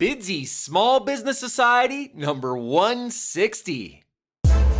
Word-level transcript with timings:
Bidsy 0.00 0.48
Small 0.48 1.00
Business 1.00 1.38
Society 1.38 2.10
number 2.14 2.56
160. 2.56 4.02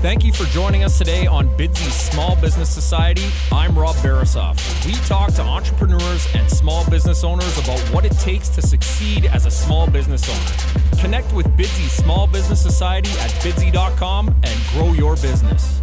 Thank 0.00 0.24
you 0.24 0.32
for 0.32 0.44
joining 0.44 0.82
us 0.82 0.96
today 0.96 1.26
on 1.26 1.46
Bidsy 1.58 1.90
Small 1.90 2.36
Business 2.36 2.70
Society. 2.70 3.26
I'm 3.52 3.78
Rob 3.78 3.96
Barasoff. 3.96 4.56
We 4.86 4.94
talk 5.06 5.34
to 5.34 5.42
entrepreneurs 5.42 6.26
and 6.34 6.50
small 6.50 6.88
business 6.88 7.22
owners 7.22 7.58
about 7.58 7.78
what 7.92 8.06
it 8.06 8.12
takes 8.12 8.48
to 8.48 8.62
succeed 8.62 9.26
as 9.26 9.44
a 9.44 9.50
small 9.50 9.86
business 9.86 10.26
owner. 10.26 11.02
Connect 11.02 11.30
with 11.34 11.46
Bidsy 11.48 11.90
Small 11.90 12.26
Business 12.26 12.62
Society 12.62 13.10
at 13.20 13.30
bidsy.com 13.42 14.28
and 14.28 14.60
grow 14.72 14.94
your 14.94 15.16
business. 15.16 15.82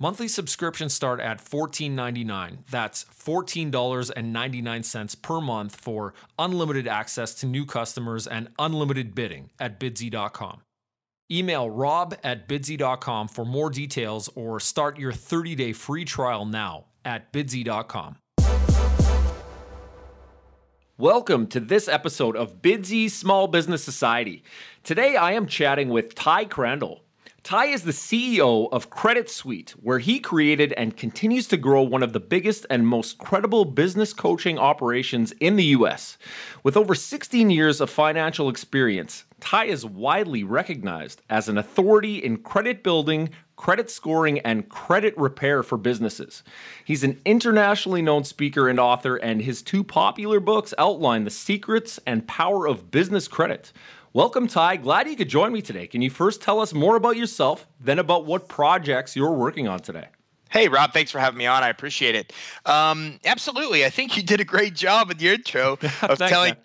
Monthly 0.00 0.28
subscriptions 0.28 0.94
start 0.94 1.18
at 1.18 1.44
$14.99. 1.44 2.58
That's 2.70 3.04
$14.99 3.06 5.22
per 5.22 5.40
month 5.40 5.74
for 5.74 6.14
unlimited 6.38 6.86
access 6.86 7.34
to 7.34 7.46
new 7.46 7.66
customers 7.66 8.28
and 8.28 8.46
unlimited 8.60 9.16
bidding 9.16 9.50
at 9.58 9.80
bidsy.com. 9.80 10.60
Email 11.32 11.68
rob 11.68 12.14
at 12.22 12.48
bidsy.com 12.48 13.26
for 13.26 13.44
more 13.44 13.70
details 13.70 14.30
or 14.36 14.60
start 14.60 15.00
your 15.00 15.12
30 15.12 15.56
day 15.56 15.72
free 15.72 16.04
trial 16.04 16.46
now 16.46 16.84
at 17.04 17.32
bidsy.com. 17.32 18.18
Welcome 20.96 21.48
to 21.48 21.58
this 21.58 21.88
episode 21.88 22.36
of 22.36 22.62
Bidsy 22.62 23.10
Small 23.10 23.48
Business 23.48 23.82
Society. 23.82 24.44
Today 24.84 25.16
I 25.16 25.32
am 25.32 25.46
chatting 25.46 25.88
with 25.88 26.14
Ty 26.14 26.44
Crandall. 26.44 27.02
Ty 27.48 27.64
is 27.68 27.84
the 27.84 27.92
CEO 27.92 28.68
of 28.72 28.90
Credit 28.90 29.30
Suite, 29.30 29.70
where 29.80 30.00
he 30.00 30.20
created 30.20 30.74
and 30.74 30.94
continues 30.94 31.48
to 31.48 31.56
grow 31.56 31.80
one 31.80 32.02
of 32.02 32.12
the 32.12 32.20
biggest 32.20 32.66
and 32.68 32.86
most 32.86 33.16
credible 33.16 33.64
business 33.64 34.12
coaching 34.12 34.58
operations 34.58 35.32
in 35.40 35.56
the 35.56 35.64
US. 35.64 36.18
With 36.62 36.76
over 36.76 36.94
16 36.94 37.48
years 37.48 37.80
of 37.80 37.88
financial 37.88 38.50
experience, 38.50 39.24
Ty 39.40 39.64
is 39.64 39.86
widely 39.86 40.44
recognized 40.44 41.22
as 41.30 41.48
an 41.48 41.56
authority 41.56 42.18
in 42.18 42.36
credit 42.36 42.82
building, 42.82 43.30
credit 43.56 43.90
scoring, 43.90 44.40
and 44.40 44.68
credit 44.68 45.16
repair 45.16 45.62
for 45.62 45.78
businesses. 45.78 46.42
He's 46.84 47.02
an 47.02 47.18
internationally 47.24 48.02
known 48.02 48.24
speaker 48.24 48.68
and 48.68 48.78
author, 48.78 49.16
and 49.16 49.40
his 49.40 49.62
two 49.62 49.82
popular 49.82 50.38
books 50.38 50.74
outline 50.76 51.24
the 51.24 51.30
secrets 51.30 51.98
and 52.06 52.28
power 52.28 52.68
of 52.68 52.90
business 52.90 53.26
credit. 53.26 53.72
Welcome, 54.14 54.48
Ty. 54.48 54.76
Glad 54.78 55.06
you 55.06 55.16
could 55.16 55.28
join 55.28 55.52
me 55.52 55.60
today. 55.60 55.86
Can 55.86 56.00
you 56.00 56.08
first 56.08 56.40
tell 56.40 56.60
us 56.60 56.72
more 56.72 56.96
about 56.96 57.16
yourself, 57.16 57.66
then 57.78 57.98
about 57.98 58.24
what 58.24 58.48
projects 58.48 59.14
you're 59.14 59.32
working 59.32 59.68
on 59.68 59.80
today? 59.80 60.08
Hey, 60.50 60.68
Rob, 60.68 60.94
thanks 60.94 61.10
for 61.10 61.18
having 61.18 61.36
me 61.36 61.44
on. 61.44 61.62
I 61.62 61.68
appreciate 61.68 62.14
it. 62.14 62.32
Um, 62.64 63.20
absolutely. 63.26 63.84
I 63.84 63.90
think 63.90 64.16
you 64.16 64.22
did 64.22 64.40
a 64.40 64.44
great 64.44 64.74
job 64.74 65.08
with 65.08 65.20
your 65.20 65.34
intro 65.34 65.72
of 65.82 66.18
thanks, 66.18 66.30
telling 66.30 66.56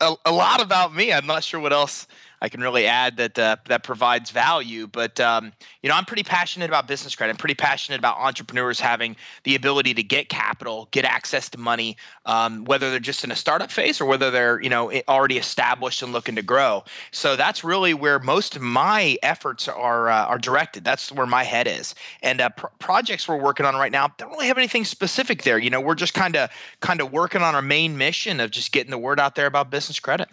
a, 0.00 0.14
a, 0.24 0.32
lot 0.32 0.62
about 0.62 0.94
me. 0.94 1.12
I'm 1.12 1.26
not 1.26 1.42
sure 1.42 1.58
what 1.58 1.72
else 1.72 2.06
I 2.42 2.48
can 2.48 2.60
really 2.60 2.88
add 2.88 3.18
that 3.18 3.38
uh, 3.38 3.56
that 3.68 3.84
provides 3.84 4.32
value. 4.32 4.88
But 4.88 5.20
um, 5.20 5.52
you 5.80 5.88
know, 5.88 5.94
I'm 5.94 6.04
pretty 6.04 6.24
passionate 6.24 6.68
about 6.68 6.88
business 6.88 7.14
credit. 7.14 7.30
I'm 7.30 7.36
pretty 7.36 7.54
passionate 7.54 8.00
about 8.00 8.18
entrepreneurs 8.18 8.80
having 8.80 9.14
the 9.44 9.54
ability 9.54 9.94
to 9.94 10.02
get 10.02 10.28
capital, 10.28 10.88
get 10.90 11.04
access 11.04 11.48
to 11.50 11.58
money, 11.58 11.96
um, 12.26 12.64
whether 12.64 12.90
they're 12.90 12.98
just 12.98 13.22
in 13.22 13.30
a 13.30 13.36
startup 13.36 13.70
phase 13.70 14.00
or 14.00 14.06
whether 14.06 14.32
they're 14.32 14.60
you 14.60 14.68
know 14.68 14.90
already 15.06 15.38
established 15.38 16.02
and 16.02 16.12
looking 16.12 16.34
to 16.34 16.42
grow. 16.42 16.82
So 17.12 17.36
that's 17.36 17.62
really 17.62 17.94
where 17.94 18.18
most 18.18 18.56
of 18.56 18.62
my 18.62 19.16
efforts 19.22 19.68
are 19.68 20.10
uh, 20.10 20.24
are 20.24 20.38
directed. 20.38 20.82
That's 20.84 21.12
where 21.12 21.26
my 21.26 21.44
head 21.44 21.68
is. 21.68 21.94
And 22.24 22.40
uh, 22.40 22.50
projects 22.80 23.28
we're 23.28 23.36
working 23.36 23.66
on 23.66 23.76
right 23.76 23.92
now 23.92 24.08
don't 24.18 24.32
really 24.32 24.48
have 24.48 24.58
anything 24.58 24.84
specific 24.84 25.44
there. 25.44 25.58
You 25.58 25.70
know, 25.70 25.80
we're 25.80 25.94
just 25.94 26.14
kind 26.14 26.34
of 26.34 26.50
kind 26.80 27.00
of 27.00 27.12
working 27.12 27.42
on 27.42 27.54
our 27.54 27.62
main 27.62 27.96
mission 27.96 28.40
of 28.40 28.50
just 28.50 28.72
getting 28.72 28.90
the 28.90 28.98
word 28.98 29.20
out 29.20 29.36
there 29.36 29.46
about 29.46 29.70
business 29.70 30.00
credit. 30.00 30.28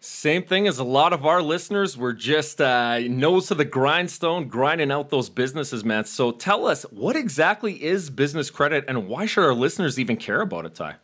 Same 0.00 0.44
thing 0.44 0.68
as 0.68 0.78
a 0.78 0.84
lot 0.84 1.12
of 1.12 1.26
our 1.26 1.42
listeners. 1.42 1.98
We're 1.98 2.12
just 2.12 2.60
uh, 2.60 3.00
nose 3.00 3.48
to 3.48 3.56
the 3.56 3.64
grindstone, 3.64 4.46
grinding 4.46 4.92
out 4.92 5.10
those 5.10 5.28
businesses, 5.28 5.84
man. 5.84 6.04
So 6.04 6.30
tell 6.30 6.68
us, 6.68 6.84
what 6.84 7.16
exactly 7.16 7.82
is 7.82 8.08
business 8.08 8.48
credit 8.48 8.84
and 8.86 9.08
why 9.08 9.26
should 9.26 9.42
our 9.42 9.54
listeners 9.54 9.98
even 9.98 10.16
care 10.16 10.40
about 10.40 10.66
it, 10.66 10.76
Ty? 10.76 10.96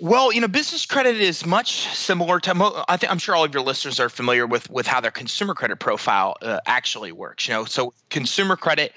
Well, 0.00 0.32
you 0.32 0.40
know, 0.40 0.48
business 0.48 0.86
credit 0.86 1.16
is 1.20 1.46
much 1.46 1.86
similar 1.94 2.40
to. 2.40 2.84
I 2.88 2.96
think 2.96 3.12
I'm 3.12 3.18
sure 3.18 3.36
all 3.36 3.44
of 3.44 3.54
your 3.54 3.62
listeners 3.62 4.00
are 4.00 4.08
familiar 4.08 4.44
with 4.44 4.68
with 4.68 4.88
how 4.88 5.00
their 5.00 5.12
consumer 5.12 5.54
credit 5.54 5.76
profile 5.76 6.34
uh, 6.42 6.58
actually 6.66 7.12
works. 7.12 7.46
You 7.46 7.54
know, 7.54 7.64
so 7.64 7.94
consumer 8.10 8.56
credit, 8.56 8.92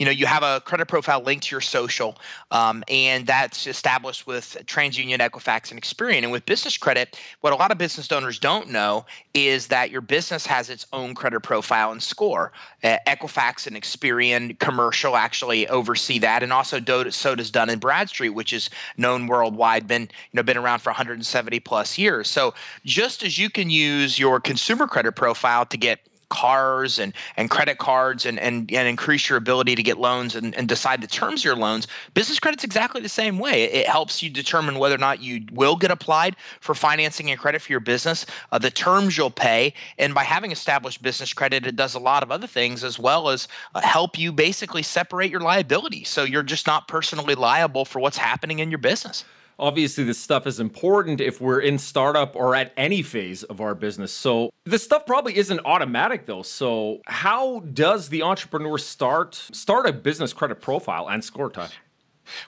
you 0.00 0.06
know, 0.06 0.12
you 0.12 0.26
have 0.26 0.42
a 0.42 0.60
credit 0.60 0.86
profile 0.86 1.20
linked 1.20 1.46
to 1.46 1.54
your 1.54 1.60
social, 1.60 2.18
um, 2.50 2.82
and 2.88 3.28
that's 3.28 3.68
established 3.68 4.26
with 4.26 4.56
TransUnion, 4.64 5.18
Equifax, 5.18 5.70
and 5.70 5.80
Experian. 5.80 6.24
And 6.24 6.32
with 6.32 6.44
business 6.46 6.76
credit, 6.76 7.20
what 7.42 7.52
a 7.52 7.56
lot 7.56 7.70
of 7.70 7.78
business 7.78 8.10
owners 8.10 8.40
don't 8.40 8.70
know 8.70 9.06
is 9.34 9.68
that 9.68 9.92
your 9.92 10.00
business 10.00 10.46
has 10.46 10.68
its 10.68 10.84
own 10.92 11.14
credit 11.14 11.40
profile 11.40 11.92
and 11.92 12.02
score. 12.02 12.52
Uh, 12.82 12.96
Equifax 13.06 13.68
and 13.68 13.76
Experian 13.76 14.58
commercial 14.58 15.16
actually 15.16 15.68
oversee 15.68 16.18
that, 16.18 16.42
and 16.42 16.52
also 16.52 16.80
so 17.10 17.34
does 17.36 17.50
Dun 17.52 17.70
and 17.70 17.80
Bradstreet, 17.80 18.34
which 18.34 18.52
is 18.52 18.68
known 18.96 19.28
worldwide. 19.28 19.86
Been 19.86 20.02
you 20.02 20.08
know 20.34 20.39
know 20.40 20.44
been 20.44 20.56
around 20.56 20.80
for 20.80 20.90
170 20.90 21.60
plus 21.60 21.98
years. 21.98 22.28
So 22.28 22.54
just 22.84 23.22
as 23.22 23.38
you 23.38 23.50
can 23.50 23.70
use 23.70 24.18
your 24.18 24.40
consumer 24.40 24.86
credit 24.86 25.12
profile 25.12 25.66
to 25.66 25.76
get 25.76 26.00
cars 26.30 27.00
and 27.00 27.12
and 27.36 27.50
credit 27.50 27.78
cards 27.78 28.24
and 28.24 28.38
and, 28.38 28.72
and 28.72 28.88
increase 28.88 29.28
your 29.28 29.36
ability 29.36 29.74
to 29.74 29.82
get 29.82 29.98
loans 29.98 30.36
and, 30.36 30.54
and 30.54 30.68
decide 30.68 31.02
the 31.02 31.06
terms 31.08 31.40
of 31.40 31.44
your 31.44 31.56
loans 31.56 31.88
business 32.14 32.38
credit's 32.38 32.62
exactly 32.62 33.00
the 33.00 33.08
same 33.08 33.38
way. 33.38 33.64
It, 33.64 33.90
helps 33.90 34.22
you 34.22 34.30
determine 34.30 34.78
whether 34.78 34.94
or 34.94 34.98
not 34.98 35.20
you 35.20 35.44
will 35.50 35.74
get 35.74 35.90
applied 35.90 36.36
for 36.60 36.76
financing 36.76 37.28
and 37.28 37.40
credit 37.40 37.60
for 37.60 37.72
your 37.72 37.80
business 37.80 38.24
uh, 38.52 38.58
the 38.58 38.70
terms 38.70 39.18
you'll 39.18 39.28
pay 39.28 39.74
and 39.98 40.14
by 40.14 40.22
having 40.22 40.52
established 40.52 41.02
business 41.02 41.32
credit 41.32 41.66
it 41.66 41.74
does 41.74 41.96
a 41.96 41.98
lot 41.98 42.22
of 42.22 42.30
other 42.30 42.46
things 42.46 42.84
as 42.84 42.96
well 42.96 43.28
as 43.28 43.48
uh, 43.74 43.80
help 43.80 44.16
you 44.16 44.30
basically 44.30 44.84
separate 44.84 45.32
your 45.32 45.40
liability 45.40 46.04
so 46.04 46.22
you're 46.22 46.44
just 46.44 46.68
not 46.68 46.86
personally 46.86 47.34
liable 47.34 47.84
for 47.84 47.98
what's 47.98 48.16
happening 48.16 48.60
in 48.60 48.70
your 48.70 48.78
business 48.78 49.24
obviously 49.58 50.04
this 50.04 50.18
stuff 50.18 50.46
is 50.46 50.60
important 50.60 51.20
if 51.20 51.40
we're 51.40 51.60
in 51.60 51.78
startup 51.78 52.34
or 52.36 52.54
at 52.54 52.72
any 52.76 53.02
phase 53.02 53.42
of 53.44 53.60
our 53.60 53.74
business. 53.74 54.12
So 54.12 54.50
this 54.64 54.82
stuff 54.82 55.06
probably 55.06 55.36
isn't 55.36 55.60
automatic 55.64 56.26
though. 56.26 56.42
So 56.42 57.00
how 57.06 57.60
does 57.60 58.08
the 58.08 58.22
entrepreneur 58.22 58.78
start 58.78 59.34
start 59.34 59.86
a 59.86 59.92
business 59.92 60.32
credit 60.32 60.60
profile 60.60 61.08
and 61.08 61.24
score 61.24 61.50
time? 61.50 61.70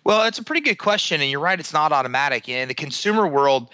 Well, 0.05 0.25
it's 0.25 0.39
a 0.39 0.45
pretty 0.45 0.61
good 0.61 0.79
question, 0.79 1.21
and 1.21 1.31
you're 1.31 1.41
right. 1.41 1.59
It's 1.59 1.73
not 1.73 1.93
automatic. 1.93 2.49
In 2.49 2.69
the 2.69 2.75
consumer 2.75 3.27
world, 3.27 3.71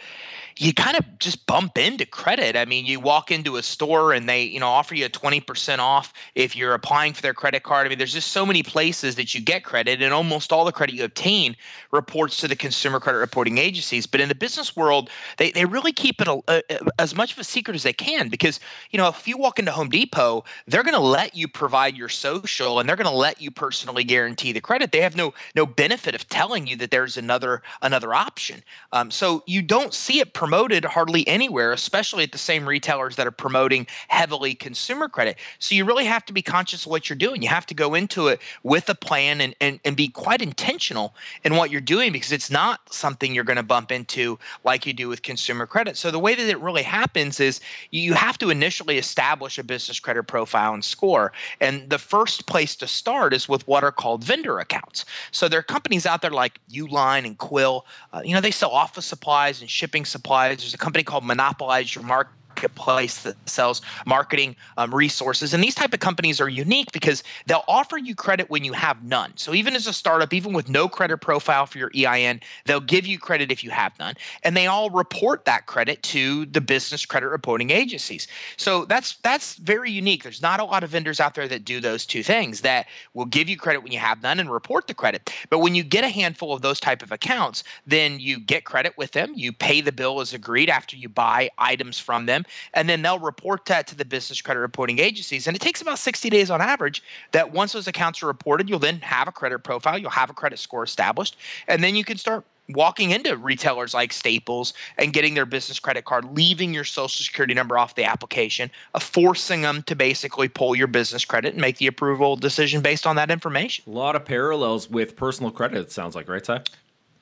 you 0.58 0.74
kind 0.74 0.96
of 0.96 1.18
just 1.18 1.46
bump 1.46 1.78
into 1.78 2.04
credit. 2.04 2.56
I 2.56 2.64
mean, 2.64 2.84
you 2.84 2.98
walk 2.98 3.30
into 3.30 3.56
a 3.56 3.62
store 3.62 4.12
and 4.12 4.28
they, 4.28 4.42
you 4.42 4.58
know, 4.58 4.66
offer 4.66 4.94
you 4.94 5.06
a 5.06 5.08
20% 5.08 5.78
off 5.78 6.12
if 6.34 6.56
you're 6.56 6.74
applying 6.74 7.12
for 7.12 7.22
their 7.22 7.32
credit 7.34 7.62
card. 7.62 7.86
I 7.86 7.88
mean, 7.88 7.98
there's 7.98 8.12
just 8.12 8.32
so 8.32 8.44
many 8.44 8.62
places 8.64 9.14
that 9.14 9.34
you 9.34 9.40
get 9.40 9.62
credit 9.62 10.02
and 10.02 10.12
almost 10.12 10.52
all 10.52 10.64
the 10.64 10.72
credit 10.72 10.96
you 10.96 11.04
obtain 11.04 11.56
reports 11.92 12.38
to 12.38 12.48
the 12.48 12.56
consumer 12.56 12.98
credit 12.98 13.18
reporting 13.18 13.58
agencies. 13.58 14.06
But 14.06 14.20
in 14.20 14.28
the 14.28 14.34
business 14.34 14.74
world, 14.74 15.10
they, 15.36 15.52
they 15.52 15.64
really 15.64 15.92
keep 15.92 16.20
it 16.20 16.26
a, 16.26 16.42
a, 16.48 16.62
as 16.98 17.14
much 17.14 17.32
of 17.32 17.38
a 17.38 17.44
secret 17.44 17.76
as 17.76 17.84
they 17.84 17.92
can 17.92 18.28
because, 18.28 18.58
you 18.90 18.96
know, 18.96 19.08
if 19.08 19.28
you 19.28 19.38
walk 19.38 19.60
into 19.60 19.70
Home 19.70 19.88
Depot, 19.88 20.44
they're 20.66 20.82
going 20.82 20.94
to 20.94 21.00
let 21.00 21.36
you 21.36 21.46
provide 21.46 21.96
your 21.96 22.08
social 22.08 22.80
and 22.80 22.88
they're 22.88 22.96
going 22.96 23.06
to 23.06 23.16
let 23.16 23.40
you 23.40 23.52
personally 23.52 24.02
guarantee 24.02 24.52
the 24.52 24.60
credit. 24.60 24.90
They 24.90 25.00
have 25.00 25.14
no 25.16 25.34
no 25.54 25.66
benefit 25.66 26.14
of 26.14 26.28
telling 26.28 26.66
you 26.66 26.76
that 26.76 26.90
there's 26.90 27.16
another 27.16 27.62
another 27.82 28.12
option. 28.12 28.62
Um, 28.92 29.10
so 29.10 29.44
you 29.46 29.62
don't 29.62 29.94
see 29.94 30.18
it 30.18 30.34
promoted 30.48 30.82
hardly 30.82 31.28
anywhere, 31.28 31.72
especially 31.72 32.24
at 32.24 32.32
the 32.32 32.38
same 32.38 32.66
retailers 32.66 33.16
that 33.16 33.26
are 33.26 33.30
promoting 33.30 33.86
heavily 34.08 34.54
consumer 34.54 35.06
credit. 35.06 35.36
So 35.58 35.74
you 35.74 35.84
really 35.84 36.06
have 36.06 36.24
to 36.24 36.32
be 36.32 36.40
conscious 36.40 36.86
of 36.86 36.90
what 36.90 37.10
you're 37.10 37.18
doing. 37.18 37.42
You 37.42 37.50
have 37.50 37.66
to 37.66 37.74
go 37.74 37.92
into 37.92 38.28
it 38.28 38.40
with 38.62 38.88
a 38.88 38.94
plan 38.94 39.42
and, 39.42 39.54
and, 39.60 39.78
and 39.84 39.94
be 39.94 40.08
quite 40.08 40.40
intentional 40.40 41.14
in 41.44 41.56
what 41.56 41.70
you're 41.70 41.82
doing 41.82 42.12
because 42.12 42.32
it's 42.32 42.50
not 42.50 42.80
something 42.90 43.34
you're 43.34 43.44
going 43.44 43.58
to 43.58 43.62
bump 43.62 43.92
into 43.92 44.38
like 44.64 44.86
you 44.86 44.94
do 44.94 45.06
with 45.06 45.20
consumer 45.20 45.66
credit. 45.66 45.98
So 45.98 46.10
the 46.10 46.18
way 46.18 46.34
that 46.34 46.48
it 46.48 46.58
really 46.60 46.82
happens 46.82 47.40
is 47.40 47.60
you 47.90 48.14
have 48.14 48.38
to 48.38 48.48
initially 48.48 48.96
establish 48.96 49.58
a 49.58 49.62
business 49.62 50.00
credit 50.00 50.22
profile 50.22 50.72
and 50.72 50.82
score. 50.82 51.30
And 51.60 51.90
the 51.90 51.98
first 51.98 52.46
place 52.46 52.74
to 52.76 52.86
start 52.86 53.34
is 53.34 53.50
with 53.50 53.68
what 53.68 53.84
are 53.84 53.92
called 53.92 54.24
vendor 54.24 54.60
accounts. 54.60 55.04
So 55.30 55.46
there 55.46 55.58
are 55.58 55.62
companies 55.74 56.06
out 56.06 56.22
there 56.22 56.30
like 56.30 56.58
Uline 56.70 57.26
and 57.26 57.36
Quill. 57.36 57.84
Uh, 58.14 58.22
you 58.24 58.32
know, 58.32 58.40
they 58.40 58.50
sell 58.50 58.70
office 58.70 59.04
supplies 59.04 59.60
and 59.60 59.68
shipping 59.68 60.06
supplies. 60.06 60.37
There's 60.46 60.74
a 60.74 60.78
company 60.78 61.02
called 61.02 61.24
Monopolize. 61.24 61.94
Your 61.94 62.04
Market 62.04 62.32
marketplace 62.58 63.22
that 63.22 63.36
sells 63.48 63.80
marketing 64.04 64.56
um, 64.78 64.92
resources. 64.92 65.54
And 65.54 65.62
these 65.62 65.76
type 65.76 65.94
of 65.94 66.00
companies 66.00 66.40
are 66.40 66.48
unique 66.48 66.90
because 66.90 67.22
they'll 67.46 67.64
offer 67.68 67.96
you 67.96 68.16
credit 68.16 68.50
when 68.50 68.64
you 68.64 68.72
have 68.72 69.00
none. 69.04 69.32
So 69.36 69.54
even 69.54 69.76
as 69.76 69.86
a 69.86 69.92
startup 69.92 70.34
even 70.34 70.52
with 70.52 70.68
no 70.68 70.88
credit 70.88 71.18
profile 71.18 71.66
for 71.66 71.78
your 71.78 71.92
ein 71.94 72.40
they'll 72.64 72.80
give 72.80 73.06
you 73.06 73.16
credit 73.16 73.52
if 73.52 73.62
you 73.62 73.70
have 73.70 73.96
none. 74.00 74.14
And 74.42 74.56
they 74.56 74.66
all 74.66 74.90
report 74.90 75.44
that 75.44 75.66
credit 75.66 76.02
to 76.04 76.46
the 76.46 76.60
business 76.60 77.06
credit 77.06 77.28
reporting 77.28 77.70
agencies. 77.70 78.26
So 78.56 78.84
that's 78.86 79.16
that's 79.18 79.54
very 79.54 79.92
unique. 79.92 80.24
There's 80.24 80.42
not 80.42 80.58
a 80.58 80.64
lot 80.64 80.82
of 80.82 80.90
vendors 80.90 81.20
out 81.20 81.36
there 81.36 81.46
that 81.46 81.64
do 81.64 81.80
those 81.80 82.04
two 82.06 82.24
things 82.24 82.62
that 82.62 82.86
will 83.14 83.26
give 83.26 83.48
you 83.48 83.56
credit 83.56 83.84
when 83.84 83.92
you 83.92 84.00
have 84.00 84.20
none 84.20 84.40
and 84.40 84.50
report 84.50 84.88
the 84.88 84.94
credit. 84.94 85.32
But 85.48 85.60
when 85.60 85.76
you 85.76 85.84
get 85.84 86.02
a 86.02 86.08
handful 86.08 86.52
of 86.52 86.62
those 86.62 86.80
type 86.80 87.02
of 87.02 87.12
accounts 87.12 87.62
then 87.86 88.18
you 88.18 88.40
get 88.40 88.64
credit 88.64 88.98
with 88.98 89.12
them. 89.12 89.32
You 89.36 89.52
pay 89.52 89.80
the 89.80 89.92
bill 89.92 90.20
as 90.20 90.34
agreed 90.34 90.68
after 90.68 90.96
you 90.96 91.08
buy 91.08 91.50
items 91.58 92.00
from 92.00 92.26
them 92.26 92.44
and 92.74 92.88
then 92.88 93.02
they'll 93.02 93.18
report 93.18 93.66
that 93.66 93.86
to 93.88 93.94
the 93.94 94.04
business 94.04 94.40
credit 94.40 94.60
reporting 94.60 94.98
agencies. 94.98 95.46
And 95.46 95.56
it 95.56 95.60
takes 95.60 95.80
about 95.80 95.98
60 95.98 96.30
days 96.30 96.50
on 96.50 96.60
average 96.60 97.02
that 97.32 97.52
once 97.52 97.72
those 97.72 97.86
accounts 97.86 98.22
are 98.22 98.26
reported, 98.26 98.68
you'll 98.68 98.78
then 98.78 99.00
have 99.00 99.28
a 99.28 99.32
credit 99.32 99.60
profile, 99.60 99.98
you'll 99.98 100.10
have 100.10 100.30
a 100.30 100.34
credit 100.34 100.58
score 100.58 100.84
established, 100.84 101.36
and 101.66 101.82
then 101.82 101.94
you 101.94 102.04
can 102.04 102.16
start 102.16 102.44
walking 102.70 103.10
into 103.10 103.36
retailers 103.36 103.94
like 103.94 104.12
Staples 104.12 104.74
and 104.98 105.12
getting 105.12 105.34
their 105.34 105.46
business 105.46 105.80
credit 105.80 106.04
card, 106.04 106.36
leaving 106.36 106.74
your 106.74 106.84
social 106.84 107.24
security 107.24 107.54
number 107.54 107.78
off 107.78 107.94
the 107.94 108.04
application, 108.04 108.70
uh, 108.94 108.98
forcing 108.98 109.62
them 109.62 109.82
to 109.84 109.96
basically 109.96 110.48
pull 110.48 110.74
your 110.74 110.86
business 110.86 111.24
credit 111.24 111.54
and 111.54 111.60
make 111.60 111.78
the 111.78 111.86
approval 111.86 112.36
decision 112.36 112.80
based 112.80 113.06
on 113.06 113.16
that 113.16 113.30
information. 113.30 113.84
A 113.86 113.90
lot 113.90 114.16
of 114.16 114.24
parallels 114.24 114.90
with 114.90 115.16
personal 115.16 115.50
credit, 115.50 115.78
it 115.78 115.92
sounds 115.92 116.14
like, 116.14 116.28
right, 116.28 116.44
Ty? 116.44 116.62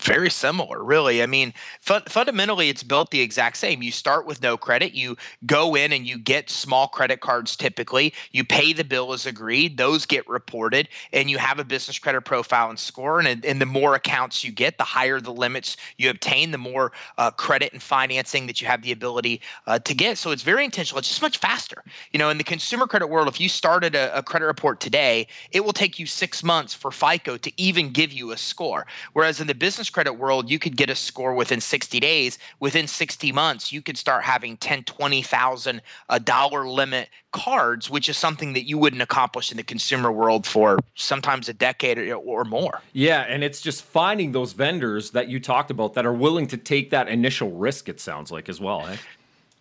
Very 0.06 0.30
similar 0.30 0.82
really. 0.84 1.22
I 1.22 1.26
mean 1.26 1.52
fu- 1.80 2.00
fundamentally 2.08 2.68
it's 2.68 2.82
built 2.82 3.10
the 3.10 3.20
exact 3.20 3.56
same. 3.56 3.82
You 3.82 3.92
start 3.92 4.26
with 4.26 4.42
no 4.42 4.56
credit 4.56 4.92
you 4.92 5.16
go 5.46 5.74
in 5.74 5.92
and 5.92 6.06
you 6.06 6.18
get 6.18 6.48
small 6.50 6.88
credit 6.88 7.20
cards 7.20 7.56
typically 7.56 8.14
you 8.32 8.44
pay 8.44 8.72
the 8.72 8.84
bill 8.84 9.12
as 9.12 9.26
agreed 9.26 9.76
those 9.76 10.06
get 10.06 10.26
reported 10.28 10.88
and 11.12 11.30
you 11.30 11.38
have 11.38 11.58
a 11.58 11.64
business 11.64 11.98
credit 11.98 12.22
profile 12.22 12.68
and 12.68 12.78
score 12.78 13.20
and, 13.20 13.44
and 13.44 13.60
the 13.60 13.66
more 13.66 13.94
accounts 13.94 14.44
you 14.44 14.52
get 14.52 14.78
the 14.78 14.84
higher 14.84 15.20
the 15.20 15.32
limits 15.32 15.76
you 15.96 16.08
obtain 16.08 16.50
the 16.50 16.58
more 16.58 16.92
uh, 17.18 17.30
credit 17.30 17.72
and 17.72 17.82
financing 17.82 18.46
that 18.46 18.60
you 18.60 18.66
have 18.66 18.82
the 18.82 18.92
ability 18.92 19.40
uh, 19.66 19.78
to 19.80 19.94
get. 19.94 20.18
So 20.18 20.30
it's 20.30 20.42
very 20.42 20.64
intentional 20.64 20.98
it's 20.98 21.08
just 21.08 21.22
much 21.22 21.38
faster. 21.38 21.82
You 22.12 22.18
know 22.18 22.30
in 22.30 22.38
the 22.38 22.44
consumer 22.44 22.86
credit 22.86 23.08
world 23.08 23.28
if 23.28 23.40
you 23.40 23.48
started 23.48 23.94
a, 23.94 24.16
a 24.16 24.22
credit 24.22 24.46
report 24.46 24.80
today 24.80 25.26
it 25.50 25.64
will 25.64 25.72
take 25.72 25.98
you 25.98 26.06
six 26.06 26.44
months 26.44 26.74
for 26.74 26.90
fico 26.90 27.36
to 27.36 27.52
even 27.56 27.90
give 27.90 28.12
you 28.12 28.32
a 28.32 28.36
score. 28.36 28.86
Whereas 29.12 29.40
in 29.40 29.46
the 29.46 29.54
business 29.54 29.90
credit 29.96 30.12
world, 30.12 30.50
you 30.50 30.58
could 30.58 30.76
get 30.76 30.90
a 30.90 30.94
score 30.94 31.32
within 31.32 31.58
60 31.58 32.00
days. 32.00 32.38
Within 32.60 32.86
60 32.86 33.32
months, 33.32 33.72
you 33.72 33.80
could 33.80 33.96
start 33.96 34.22
having 34.24 34.58
10, 34.58 34.84
20,000 34.84 35.80
a 36.10 36.20
dollar 36.20 36.68
limit 36.68 37.08
cards, 37.32 37.88
which 37.88 38.10
is 38.10 38.18
something 38.18 38.52
that 38.52 38.64
you 38.64 38.76
wouldn't 38.76 39.00
accomplish 39.00 39.50
in 39.50 39.56
the 39.56 39.62
consumer 39.62 40.12
world 40.12 40.46
for 40.46 40.78
sometimes 40.96 41.48
a 41.48 41.54
decade 41.54 41.98
or 42.12 42.44
more. 42.44 42.82
Yeah, 42.92 43.22
and 43.22 43.42
it's 43.42 43.62
just 43.62 43.84
finding 43.84 44.32
those 44.32 44.52
vendors 44.52 45.12
that 45.12 45.28
you 45.28 45.40
talked 45.40 45.70
about 45.70 45.94
that 45.94 46.04
are 46.04 46.12
willing 46.12 46.46
to 46.48 46.58
take 46.58 46.90
that 46.90 47.08
initial 47.08 47.52
risk. 47.52 47.88
It 47.88 47.98
sounds 47.98 48.30
like 48.30 48.50
as 48.50 48.60
well. 48.60 48.86
Eh? 48.86 48.96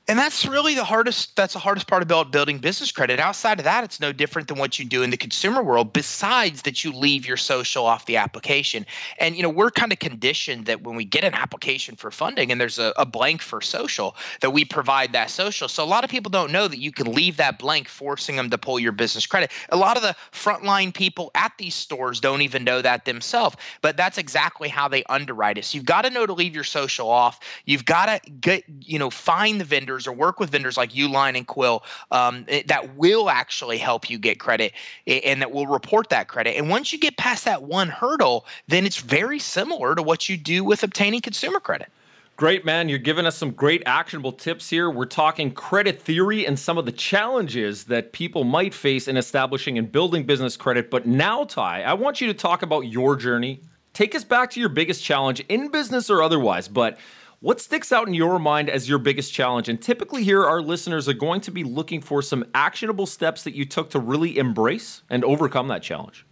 And 0.07 0.17
that's 0.17 0.45
really 0.45 0.75
the 0.75 0.83
hardest 0.83 1.35
that's 1.35 1.53
the 1.53 1.59
hardest 1.59 1.87
part 1.87 2.03
about 2.03 2.31
building 2.31 2.57
business 2.57 2.91
credit. 2.91 3.19
Outside 3.19 3.59
of 3.59 3.65
that 3.65 3.83
it's 3.83 3.99
no 3.99 4.11
different 4.11 4.47
than 4.47 4.57
what 4.57 4.79
you 4.79 4.85
do 4.85 5.03
in 5.03 5.09
the 5.09 5.17
consumer 5.17 5.63
world 5.63 5.93
besides 5.93 6.61
that 6.63 6.83
you 6.83 6.91
leave 6.91 7.27
your 7.27 7.37
social 7.37 7.85
off 7.85 8.05
the 8.05 8.17
application. 8.17 8.85
And 9.19 9.35
you 9.35 9.43
know 9.43 9.49
we're 9.49 9.71
kind 9.71 9.91
of 9.91 9.99
conditioned 9.99 10.65
that 10.65 10.83
when 10.83 10.95
we 10.95 11.05
get 11.05 11.23
an 11.23 11.33
application 11.33 11.95
for 11.95 12.11
funding 12.11 12.51
and 12.51 12.59
there's 12.59 12.79
a, 12.79 12.93
a 12.97 13.05
blank 13.05 13.41
for 13.41 13.61
social 13.61 14.15
that 14.41 14.51
we 14.51 14.65
provide 14.65 15.13
that 15.13 15.29
social. 15.29 15.67
So 15.67 15.83
a 15.83 15.85
lot 15.85 16.03
of 16.03 16.09
people 16.09 16.29
don't 16.29 16.51
know 16.51 16.67
that 16.67 16.79
you 16.79 16.91
can 16.91 17.11
leave 17.11 17.37
that 17.37 17.59
blank 17.59 17.87
forcing 17.87 18.35
them 18.35 18.49
to 18.49 18.57
pull 18.57 18.79
your 18.79 18.91
business 18.91 19.25
credit. 19.25 19.51
A 19.69 19.77
lot 19.77 19.97
of 19.97 20.03
the 20.03 20.15
frontline 20.31 20.93
people 20.93 21.31
at 21.35 21.51
these 21.57 21.75
stores 21.75 22.19
don't 22.19 22.41
even 22.41 22.63
know 22.63 22.81
that 22.81 23.05
themselves 23.05 23.57
but 23.81 23.97
that's 23.97 24.17
exactly 24.17 24.69
how 24.69 24.87
they 24.87 25.03
underwrite 25.05 25.57
it 25.57 25.65
so 25.65 25.75
you've 25.75 25.85
got 25.85 26.03
to 26.03 26.09
know 26.09 26.25
to 26.25 26.33
leave 26.33 26.53
your 26.53 26.63
social 26.63 27.09
off. 27.09 27.39
You've 27.65 27.85
got 27.85 28.05
to 28.05 28.31
get 28.31 28.63
you 28.81 28.99
know 28.99 29.09
find 29.09 29.59
the 29.59 29.65
vendor 29.65 29.94
vendors 29.95 30.07
or 30.07 30.13
work 30.13 30.39
with 30.39 30.49
vendors 30.49 30.77
like 30.77 30.91
Uline 30.91 31.37
and 31.37 31.47
Quill 31.47 31.83
um, 32.11 32.45
eh, 32.47 32.63
that 32.67 32.95
will 32.95 33.29
actually 33.29 33.77
help 33.77 34.09
you 34.09 34.17
get 34.17 34.39
credit 34.39 34.73
and 35.07 35.41
that 35.41 35.51
will 35.51 35.67
report 35.67 36.09
that 36.09 36.27
credit. 36.27 36.57
And 36.57 36.69
once 36.69 36.91
you 36.91 36.99
get 36.99 37.17
past 37.17 37.45
that 37.45 37.63
one 37.63 37.89
hurdle, 37.89 38.45
then 38.67 38.85
it's 38.85 38.97
very 38.97 39.39
similar 39.39 39.95
to 39.95 40.03
what 40.03 40.29
you 40.29 40.37
do 40.37 40.63
with 40.63 40.83
obtaining 40.83 41.21
consumer 41.21 41.59
credit. 41.59 41.89
Great, 42.37 42.65
man. 42.65 42.89
You're 42.89 42.99
giving 42.99 43.25
us 43.25 43.37
some 43.37 43.51
great 43.51 43.81
actionable 43.85 44.33
tips 44.33 44.69
here. 44.69 44.89
We're 44.89 45.05
talking 45.05 45.51
credit 45.51 46.01
theory 46.01 46.45
and 46.45 46.59
some 46.59 46.77
of 46.77 46.85
the 46.85 46.91
challenges 46.91 47.85
that 47.85 48.11
people 48.11 48.43
might 48.43 48.73
face 48.73 49.07
in 49.07 49.15
establishing 49.15 49.77
and 49.77 49.89
building 49.89 50.25
business 50.25 50.57
credit. 50.57 50.91
But 50.91 51.05
now, 51.05 51.45
Ty, 51.45 51.83
I 51.83 51.93
want 51.93 52.19
you 52.19 52.27
to 52.27 52.33
talk 52.33 52.61
about 52.61 52.81
your 52.81 53.15
journey. 53.15 53.61
Take 53.93 54.15
us 54.15 54.25
back 54.25 54.51
to 54.51 54.59
your 54.59 54.67
biggest 54.67 55.01
challenge 55.01 55.39
in 55.47 55.69
business 55.69 56.09
or 56.09 56.21
otherwise, 56.21 56.67
but 56.67 56.97
what 57.39 57.59
sticks 57.61 57.91
out 57.91 58.07
in 58.07 58.13
your 58.13 58.39
mind 58.39 58.69
as 58.69 58.89
your 58.89 58.97
biggest 58.97 59.33
challenge? 59.33 59.69
And 59.69 59.81
typically, 59.81 60.23
here, 60.23 60.43
our 60.43 60.61
listeners 60.61 61.07
are 61.07 61.13
going 61.13 61.41
to 61.41 61.51
be 61.51 61.63
looking 61.63 62.01
for 62.01 62.21
some 62.21 62.45
actionable 62.53 63.05
steps 63.05 63.43
that 63.43 63.53
you 63.53 63.65
took 63.65 63.89
to 63.91 63.99
really 63.99 64.37
embrace 64.37 65.03
and 65.09 65.23
overcome 65.23 65.67
that 65.67 65.83
challenge. 65.83 66.25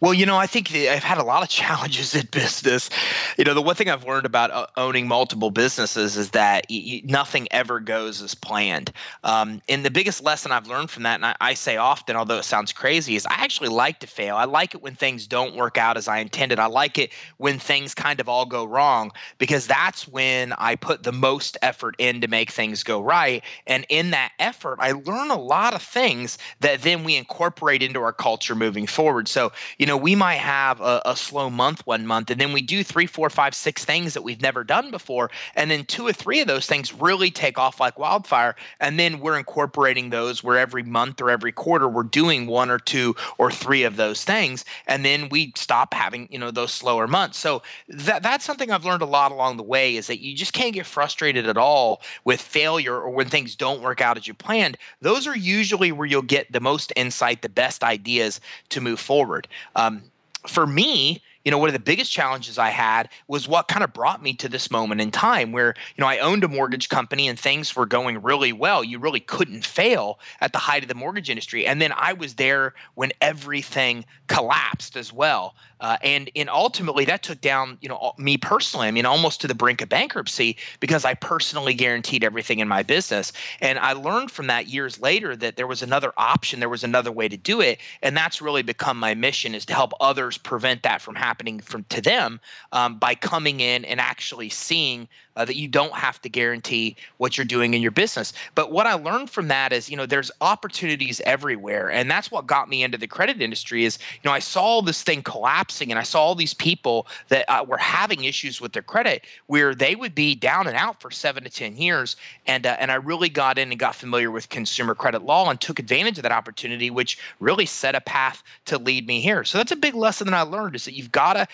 Well, 0.00 0.12
you 0.12 0.26
know, 0.26 0.36
I 0.36 0.46
think 0.46 0.74
I've 0.74 1.02
had 1.02 1.18
a 1.18 1.24
lot 1.24 1.42
of 1.42 1.48
challenges 1.56 2.14
in 2.14 2.26
business. 2.26 2.90
You 3.38 3.44
know, 3.44 3.54
the 3.54 3.62
one 3.62 3.74
thing 3.74 3.88
I've 3.88 4.04
learned 4.06 4.26
about 4.26 4.50
uh, 4.50 4.66
owning 4.76 5.08
multiple 5.08 5.50
businesses 5.50 6.16
is 6.16 6.30
that 6.30 6.66
nothing 7.04 7.48
ever 7.50 7.80
goes 7.80 8.20
as 8.20 8.34
planned. 8.34 8.92
Um, 9.24 9.62
and 9.68 9.84
the 9.84 9.90
biggest 9.90 10.22
lesson 10.22 10.52
I've 10.52 10.66
learned 10.66 10.90
from 10.90 11.04
that, 11.04 11.16
and 11.16 11.26
I, 11.26 11.36
I, 11.40 11.54
say 11.54 11.76
often, 11.76 12.16
although 12.16 12.38
it 12.38 12.44
sounds 12.44 12.72
crazy, 12.72 13.16
is 13.16 13.26
I 13.26 13.34
actually 13.34 13.70
like 13.70 14.00
to 14.00 14.06
fail. 14.06 14.36
I 14.36 14.44
like 14.44 14.74
it 14.74 14.82
when 14.82 14.94
things 14.94 15.26
don't 15.26 15.56
work 15.56 15.78
out 15.78 15.96
as 15.96 16.08
I 16.08 16.18
intended. 16.18 16.58
I 16.58 16.66
like 16.66 16.98
it 16.98 17.12
when 17.38 17.58
things 17.58 17.94
kind 17.94 18.20
of 18.20 18.28
all 18.28 18.44
go 18.44 18.64
wrong 18.64 19.12
because 19.38 19.66
that's 19.66 20.06
when 20.06 20.52
I 20.54 20.76
put 20.76 21.02
the 21.02 21.12
most 21.12 21.56
effort 21.62 21.94
in 21.98 22.20
to 22.20 22.28
make 22.28 22.50
things 22.50 22.82
go 22.82 23.00
right. 23.00 23.42
And 23.66 23.86
in 23.88 24.10
that 24.10 24.32
effort, 24.38 24.78
I 24.80 24.92
learn 24.92 25.30
a 25.30 25.40
lot 25.40 25.74
of 25.74 25.82
things 25.82 26.36
that 26.60 26.82
then 26.82 27.04
we 27.04 27.16
incorporate 27.16 27.82
into 27.82 28.00
our 28.00 28.12
culture 28.12 28.54
moving 28.54 28.86
forward. 28.86 29.28
So, 29.28 29.52
you 29.78 29.85
you 29.86 29.92
know, 29.92 29.96
we 29.96 30.16
might 30.16 30.38
have 30.38 30.80
a, 30.80 31.00
a, 31.04 31.14
slow 31.14 31.48
month 31.48 31.86
one 31.86 32.08
month, 32.08 32.28
and 32.28 32.40
then 32.40 32.52
we 32.52 32.60
do 32.60 32.82
three, 32.82 33.06
four, 33.06 33.30
five, 33.30 33.54
six 33.54 33.84
things 33.84 34.14
that 34.14 34.22
we've 34.22 34.42
never 34.42 34.64
done 34.64 34.90
before. 34.90 35.30
And 35.54 35.70
then 35.70 35.84
two 35.84 36.04
or 36.04 36.12
three 36.12 36.40
of 36.40 36.48
those 36.48 36.66
things 36.66 36.92
really 36.92 37.30
take 37.30 37.56
off 37.56 37.78
like 37.78 37.96
wildfire. 37.96 38.56
And 38.80 38.98
then 38.98 39.20
we're 39.20 39.38
incorporating 39.38 40.10
those 40.10 40.42
where 40.42 40.58
every 40.58 40.82
month 40.82 41.20
or 41.20 41.30
every 41.30 41.52
quarter 41.52 41.86
we're 41.86 42.02
doing 42.02 42.48
one 42.48 42.68
or 42.68 42.80
two 42.80 43.14
or 43.38 43.52
three 43.52 43.84
of 43.84 43.94
those 43.94 44.24
things. 44.24 44.64
And 44.88 45.04
then 45.04 45.28
we 45.28 45.52
stop 45.54 45.94
having, 45.94 46.26
you 46.32 46.38
know, 46.40 46.50
those 46.50 46.72
slower 46.72 47.06
months. 47.06 47.38
So 47.38 47.62
that 47.86 48.24
that's 48.24 48.44
something 48.44 48.72
I've 48.72 48.84
learned 48.84 49.02
a 49.02 49.06
lot 49.06 49.30
along 49.30 49.56
the 49.56 49.62
way 49.62 49.94
is 49.94 50.08
that 50.08 50.20
you 50.20 50.34
just 50.34 50.52
can't 50.52 50.74
get 50.74 50.86
frustrated 50.86 51.46
at 51.46 51.56
all 51.56 52.02
with 52.24 52.40
failure 52.40 52.96
or 52.96 53.10
when 53.10 53.28
things 53.28 53.54
don't 53.54 53.82
work 53.82 54.00
out 54.00 54.16
as 54.16 54.26
you 54.26 54.34
planned. 54.34 54.78
Those 55.00 55.28
are 55.28 55.36
usually 55.36 55.92
where 55.92 56.08
you'll 56.08 56.22
get 56.22 56.50
the 56.50 56.58
most 56.58 56.92
insight, 56.96 57.42
the 57.42 57.48
best 57.48 57.84
ideas 57.84 58.40
to 58.70 58.80
move 58.80 58.98
forward. 58.98 59.46
Um, 59.76 60.02
for 60.46 60.66
me, 60.66 61.22
you 61.44 61.52
know, 61.52 61.58
one 61.58 61.68
of 61.68 61.74
the 61.74 61.78
biggest 61.78 62.10
challenges 62.10 62.58
I 62.58 62.70
had 62.70 63.08
was 63.28 63.46
what 63.46 63.68
kind 63.68 63.84
of 63.84 63.92
brought 63.92 64.20
me 64.20 64.34
to 64.34 64.48
this 64.48 64.68
moment 64.68 65.00
in 65.00 65.12
time 65.12 65.52
where, 65.52 65.74
you 65.96 66.02
know, 66.02 66.08
I 66.08 66.18
owned 66.18 66.42
a 66.42 66.48
mortgage 66.48 66.88
company 66.88 67.28
and 67.28 67.38
things 67.38 67.76
were 67.76 67.86
going 67.86 68.20
really 68.20 68.52
well. 68.52 68.82
You 68.82 68.98
really 68.98 69.20
couldn't 69.20 69.64
fail 69.64 70.18
at 70.40 70.52
the 70.52 70.58
height 70.58 70.82
of 70.82 70.88
the 70.88 70.96
mortgage 70.96 71.30
industry. 71.30 71.64
And 71.64 71.80
then 71.80 71.92
I 71.94 72.14
was 72.14 72.34
there 72.34 72.74
when 72.94 73.12
everything 73.20 74.04
collapsed 74.26 74.96
as 74.96 75.12
well. 75.12 75.54
Uh, 75.80 75.96
and 76.02 76.30
and 76.34 76.48
ultimately 76.48 77.04
that 77.04 77.22
took 77.22 77.40
down 77.40 77.76
you 77.80 77.88
know 77.88 78.12
me 78.18 78.36
personally. 78.36 78.88
I 78.88 78.90
mean, 78.90 79.06
almost 79.06 79.40
to 79.42 79.48
the 79.48 79.54
brink 79.54 79.82
of 79.82 79.88
bankruptcy 79.88 80.56
because 80.80 81.04
I 81.04 81.14
personally 81.14 81.74
guaranteed 81.74 82.24
everything 82.24 82.60
in 82.60 82.68
my 82.68 82.82
business. 82.82 83.32
And 83.60 83.78
I 83.78 83.92
learned 83.92 84.30
from 84.30 84.46
that 84.46 84.68
years 84.68 85.00
later 85.00 85.36
that 85.36 85.56
there 85.56 85.66
was 85.66 85.82
another 85.82 86.12
option, 86.16 86.60
there 86.60 86.68
was 86.68 86.84
another 86.84 87.12
way 87.12 87.28
to 87.28 87.36
do 87.36 87.60
it, 87.60 87.78
and 88.02 88.16
that's 88.16 88.40
really 88.40 88.62
become 88.62 88.98
my 88.98 89.14
mission 89.14 89.54
is 89.54 89.66
to 89.66 89.74
help 89.74 89.92
others 90.00 90.38
prevent 90.38 90.82
that 90.82 91.02
from 91.02 91.14
happening 91.14 91.60
from 91.60 91.84
to 91.84 92.00
them 92.00 92.40
um, 92.72 92.98
by 92.98 93.14
coming 93.14 93.60
in 93.60 93.84
and 93.84 94.00
actually 94.00 94.48
seeing 94.48 95.08
uh, 95.36 95.44
that 95.44 95.56
you 95.56 95.68
don't 95.68 95.92
have 95.92 96.20
to 96.22 96.28
guarantee 96.28 96.96
what 97.18 97.36
you're 97.36 97.44
doing 97.44 97.74
in 97.74 97.82
your 97.82 97.90
business. 97.90 98.32
But 98.54 98.72
what 98.72 98.86
I 98.86 98.94
learned 98.94 99.30
from 99.30 99.48
that 99.48 99.72
is, 99.72 99.90
you 99.90 99.96
know, 99.96 100.06
there's 100.06 100.30
opportunities 100.40 101.20
everywhere, 101.26 101.90
and 101.90 102.10
that's 102.10 102.30
what 102.30 102.46
got 102.46 102.68
me 102.68 102.82
into 102.82 102.98
the 102.98 103.06
credit 103.06 103.40
industry. 103.40 103.84
Is 103.84 103.98
you 104.22 104.28
know, 104.28 104.32
I 104.32 104.38
saw 104.38 104.80
this 104.80 105.02
thing 105.02 105.22
collapsing, 105.66 105.90
and 105.90 105.98
I 105.98 106.02
saw 106.02 106.22
all 106.22 106.34
these 106.34 106.54
people 106.54 107.06
that 107.28 107.44
uh, 107.48 107.64
were 107.64 107.78
having 107.78 108.24
issues 108.24 108.60
with 108.60 108.72
their 108.72 108.82
credit, 108.82 109.24
where 109.46 109.74
they 109.74 109.96
would 109.96 110.14
be 110.14 110.34
down 110.34 110.66
and 110.66 110.76
out 110.76 111.00
for 111.00 111.10
seven 111.10 111.42
to 111.44 111.50
ten 111.50 111.76
years, 111.76 112.16
and 112.46 112.66
uh, 112.66 112.76
and 112.78 112.90
I 112.90 112.96
really 112.96 113.28
got 113.28 113.58
in 113.58 113.70
and 113.70 113.78
got 113.78 113.94
familiar 113.94 114.30
with 114.30 114.48
consumer 114.48 114.94
credit 114.94 115.22
law 115.22 115.50
and 115.50 115.60
took 115.60 115.78
advantage 115.78 116.18
of 116.18 116.22
that 116.22 116.32
opportunity, 116.32 116.90
which 116.90 117.18
really 117.40 117.66
set 117.66 117.94
a 117.94 118.00
path 118.00 118.42
to 118.66 118.78
lead 118.78 119.06
me 119.06 119.20
here. 119.20 119.44
So 119.44 119.58
that's 119.58 119.72
a 119.72 119.76
big 119.76 119.94
lesson 119.94 120.26
that 120.26 120.34
I 120.34 120.42
learned 120.42 120.76
is 120.76 120.84
that 120.84 120.94
you've 120.94 121.12
got 121.12 121.34
to 121.34 121.46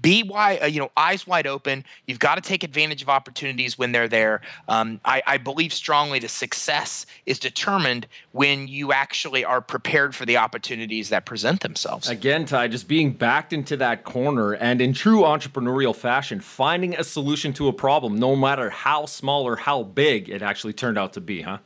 be 0.00 0.22
wide, 0.22 0.62
uh, 0.62 0.66
you 0.66 0.80
know, 0.80 0.90
eyes 0.96 1.26
wide 1.26 1.46
open. 1.46 1.84
You've 2.06 2.18
got 2.18 2.36
to 2.36 2.40
take 2.40 2.62
advantage 2.62 3.02
of 3.02 3.08
opportunities 3.08 3.78
when 3.78 3.92
they're 3.92 4.08
there. 4.08 4.40
Um, 4.68 5.00
I, 5.04 5.22
I, 5.26 5.38
believe 5.38 5.72
strongly 5.72 6.18
that 6.18 6.28
success 6.28 7.06
is 7.26 7.38
determined 7.38 8.06
when 8.32 8.68
you 8.68 8.92
actually 8.92 9.44
are 9.44 9.60
prepared 9.60 10.14
for 10.14 10.26
the 10.26 10.36
opportunities 10.36 11.08
that 11.08 11.24
present 11.24 11.60
themselves. 11.60 12.08
Again, 12.08 12.44
Ty, 12.44 12.68
just 12.68 12.88
being 12.88 13.12
backed 13.12 13.52
into 13.52 13.76
that 13.78 14.04
corner 14.04 14.52
and 14.54 14.80
in 14.80 14.92
true 14.92 15.22
entrepreneurial 15.22 15.94
fashion, 15.94 16.40
finding 16.40 16.94
a 16.94 17.04
solution 17.04 17.52
to 17.54 17.68
a 17.68 17.72
problem, 17.72 18.18
no 18.18 18.36
matter 18.36 18.70
how 18.70 19.06
small 19.06 19.44
or 19.44 19.56
how 19.56 19.82
big 19.82 20.28
it 20.28 20.42
actually 20.42 20.72
turned 20.72 20.98
out 20.98 21.12
to 21.14 21.20
be, 21.20 21.42
huh? 21.42 21.58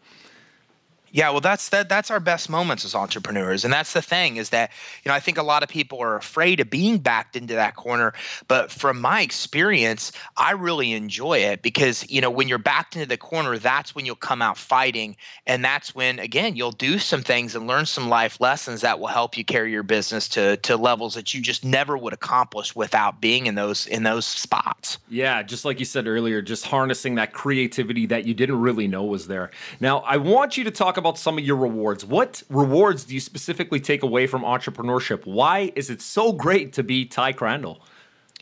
Yeah, 1.13 1.29
well, 1.29 1.43
that's 1.43 1.69
that. 1.69 1.91
That's 1.91 2.11
our 2.11 2.21
best 2.21 2.49
moments 2.49 2.87
as 2.87 2.95
entrepreneurs, 2.95 3.65
and 3.65 3.73
that's 3.73 3.93
the 3.93 4.01
thing 4.01 4.39
is 4.39 4.49
that 4.49 4.71
you 5.05 5.11
know 5.11 5.15
I 5.15 5.21
think 5.21 5.37
a 5.37 5.43
lot 5.43 5.63
of 5.63 5.69
people 5.69 6.01
are 6.01 6.17
afraid 6.17 6.59
of 6.59 6.71
being 6.71 6.97
backed 6.99 7.37
into 7.37 7.53
that 7.53 7.77
corner. 7.77 8.15
But 8.49 8.71
from 8.71 8.99
my 8.99 9.21
experience, 9.21 10.13
I 10.39 10.53
really 10.53 10.93
enjoy 10.93 11.39
it 11.39 11.61
because 11.61 12.09
you 12.11 12.23
know 12.23 12.31
when 12.31 12.49
you're 12.49 12.57
backed 12.57 12.97
into 12.97 13.07
the 13.07 13.19
corner, 13.19 13.59
that's 13.59 13.95
when 13.95 14.07
you'll 14.07 14.17
come 14.17 14.41
out 14.41 14.57
fighting, 14.57 15.17
and 15.47 15.63
that's 15.63 15.95
when 15.95 16.19
again 16.19 16.57
you'll 16.57 16.73
do 16.73 16.99
some 16.99 17.23
things 17.23 17.55
and 17.55 17.67
learn 17.67 17.85
some 17.85 18.09
life 18.09 18.41
lessons 18.41 18.81
that 18.81 18.99
will 18.99 19.09
help 19.09 19.37
you 19.37 19.45
carry 19.45 19.71
your 19.71 19.83
business 19.83 20.29
to 20.29 20.57
to 20.59 20.79
levels 20.79 21.15
that 21.15 21.35
you 21.35 21.43
just 21.43 21.63
never 21.63 21.99
would 21.99 22.15
accomplish 22.15 22.75
without 22.75 23.21
being 23.21 23.45
in 23.45 23.55
those 23.55 23.87
in 23.87 24.03
those 24.03 24.25
spots. 24.25 24.97
Yeah, 25.11 25.43
just 25.43 25.67
like 25.67 25.79
you 25.79 25.85
said 25.85 26.07
earlier, 26.07 26.41
just 26.41 26.65
harnessing 26.65 27.17
that 27.17 27.35
creativity 27.35 28.07
that 28.07 28.25
you 28.25 28.33
didn't 28.33 28.63
really 28.63 28.89
know 28.89 29.05
was 29.05 29.27
there. 29.27 29.51
Now, 29.79 29.99
I 29.99 30.17
want 30.17 30.57
you 30.57 30.65
to 30.65 30.71
talk 30.71 30.97
about 31.03 31.19
some 31.19 31.37
of 31.37 31.45
your 31.45 31.57
rewards. 31.57 32.05
What 32.05 32.43
rewards 32.49 33.05
do 33.05 33.15
you 33.15 33.21
specifically 33.21 33.81
take 33.81 34.03
away 34.03 34.27
from 34.27 34.43
entrepreneurship? 34.43 35.27
Why 35.27 35.73
is 35.75 35.91
it 35.91 36.01
so 36.01 36.33
great 36.33 36.73
to 36.75 36.83
be 36.83 37.05
Ty 37.05 37.33
Crandall? 37.33 37.83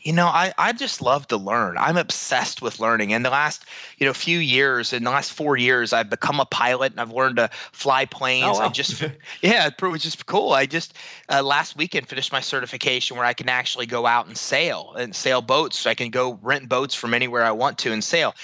You 0.02 0.14
know, 0.14 0.26
I, 0.26 0.54
I 0.56 0.72
just 0.72 1.02
love 1.02 1.26
to 1.28 1.36
learn. 1.36 1.76
I'm 1.76 1.98
obsessed 1.98 2.62
with 2.62 2.80
learning. 2.80 3.10
In 3.10 3.22
the 3.22 3.28
last, 3.28 3.66
you 3.98 4.06
know, 4.06 4.14
few 4.14 4.38
years, 4.38 4.94
in 4.94 5.04
the 5.04 5.10
last 5.10 5.32
four 5.32 5.58
years, 5.58 5.92
I've 5.92 6.08
become 6.08 6.40
a 6.40 6.46
pilot 6.46 6.92
and 6.92 7.00
I've 7.00 7.12
learned 7.12 7.36
to 7.36 7.50
fly 7.72 8.06
planes. 8.06 8.46
Oh, 8.48 8.60
wow. 8.60 8.66
I 8.66 8.68
just, 8.70 9.02
yeah, 9.42 9.66
it 9.66 9.82
was 9.82 10.02
just 10.02 10.24
cool. 10.24 10.52
I 10.52 10.64
just 10.64 10.94
uh, 11.28 11.42
last 11.42 11.76
weekend 11.76 12.08
finished 12.08 12.32
my 12.32 12.40
certification 12.40 13.16
where 13.16 13.26
I 13.26 13.34
can 13.34 13.50
actually 13.50 13.86
go 13.86 14.06
out 14.06 14.26
and 14.26 14.38
sail 14.38 14.94
and 14.96 15.14
sail 15.14 15.42
boats. 15.42 15.78
So 15.78 15.90
I 15.90 15.94
can 15.94 16.10
go 16.10 16.38
rent 16.40 16.68
boats 16.68 16.94
from 16.94 17.12
anywhere 17.12 17.44
I 17.44 17.52
want 17.52 17.76
to 17.78 17.92
and 17.92 18.02
sail 18.02 18.34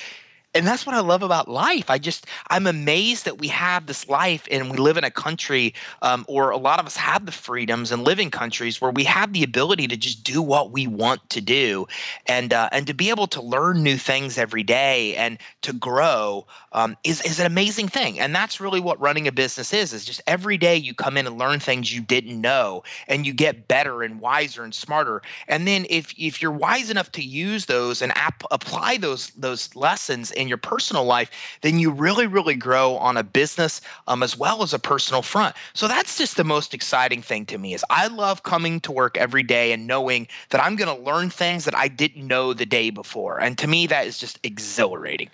and 0.56 0.66
that's 0.66 0.86
what 0.86 0.94
I 0.96 1.00
love 1.00 1.22
about 1.22 1.48
life. 1.48 1.90
I 1.90 1.98
just 1.98 2.26
I'm 2.50 2.66
amazed 2.66 3.25
that 3.26 3.38
we 3.38 3.48
have 3.48 3.86
this 3.86 4.08
life 4.08 4.48
and 4.50 4.70
we 4.70 4.78
live 4.78 4.96
in 4.96 5.04
a 5.04 5.10
country, 5.10 5.75
um, 6.02 6.25
or 6.28 6.50
a 6.50 6.56
lot 6.56 6.80
of 6.80 6.86
us 6.86 6.96
have 6.96 7.26
the 7.26 7.32
freedoms 7.32 7.92
and 7.92 8.04
live 8.04 8.18
in 8.18 8.30
countries 8.30 8.80
where 8.80 8.90
we 8.90 9.04
have 9.04 9.32
the 9.32 9.42
ability 9.44 9.86
to 9.88 9.96
just 9.96 10.25
do 10.25 10.42
what 10.42 10.72
we 10.72 10.86
want 10.86 11.28
to 11.30 11.40
do, 11.40 11.86
and 12.26 12.52
uh, 12.52 12.68
and 12.72 12.86
to 12.86 12.94
be 12.94 13.10
able 13.10 13.26
to 13.28 13.42
learn 13.42 13.82
new 13.82 13.96
things 13.96 14.38
every 14.38 14.62
day 14.62 15.14
and 15.16 15.38
to 15.62 15.72
grow 15.75 16.46
um, 16.72 16.96
is 17.04 17.20
is 17.22 17.38
an 17.40 17.46
amazing 17.46 17.88
thing. 17.88 18.18
And 18.18 18.34
that's 18.34 18.60
really 18.60 18.80
what 18.80 19.00
running 19.00 19.28
a 19.28 19.32
business 19.32 19.72
is. 19.72 19.92
Is 19.92 20.04
just 20.04 20.22
every 20.26 20.56
day 20.56 20.76
you 20.76 20.94
come 20.94 21.16
in 21.16 21.26
and 21.26 21.38
learn 21.38 21.60
things 21.60 21.94
you 21.94 22.00
didn't 22.00 22.40
know, 22.40 22.82
and 23.08 23.26
you 23.26 23.32
get 23.34 23.68
better 23.68 24.02
and 24.02 24.20
wiser 24.20 24.64
and 24.64 24.75
smarter. 24.75 25.22
And 25.48 25.66
then 25.66 25.86
if 25.90 26.14
if 26.18 26.40
you're 26.42 26.52
wise 26.52 26.90
enough 26.90 27.12
to 27.12 27.22
use 27.22 27.66
those 27.66 28.02
and 28.02 28.12
ap- 28.16 28.44
apply 28.50 28.96
those 28.98 29.30
those 29.30 29.75
lessons 29.76 30.30
in 30.32 30.45
in 30.46 30.48
your 30.48 30.58
personal 30.58 31.04
life, 31.04 31.30
then 31.62 31.80
you 31.80 31.90
really, 31.90 32.28
really 32.28 32.54
grow 32.54 32.96
on 32.96 33.16
a 33.16 33.24
business 33.24 33.80
um, 34.06 34.22
as 34.22 34.38
well 34.38 34.62
as 34.62 34.72
a 34.72 34.78
personal 34.78 35.22
front. 35.22 35.56
So 35.74 35.88
that's 35.88 36.16
just 36.16 36.36
the 36.36 36.44
most 36.44 36.72
exciting 36.72 37.20
thing 37.20 37.46
to 37.46 37.58
me 37.58 37.74
is 37.74 37.84
I 37.90 38.06
love 38.06 38.44
coming 38.44 38.78
to 38.80 38.92
work 38.92 39.16
every 39.16 39.42
day 39.42 39.72
and 39.72 39.88
knowing 39.88 40.28
that 40.50 40.62
I'm 40.62 40.76
going 40.76 40.96
to 40.96 41.02
learn 41.02 41.30
things 41.30 41.64
that 41.64 41.76
I 41.76 41.88
didn't 41.88 42.26
know 42.26 42.52
the 42.52 42.66
day 42.66 42.90
before. 42.90 43.40
And 43.40 43.58
to 43.58 43.66
me, 43.66 43.88
that 43.88 44.06
is 44.06 44.18
just 44.18 44.38
exhilarating. 44.44 45.30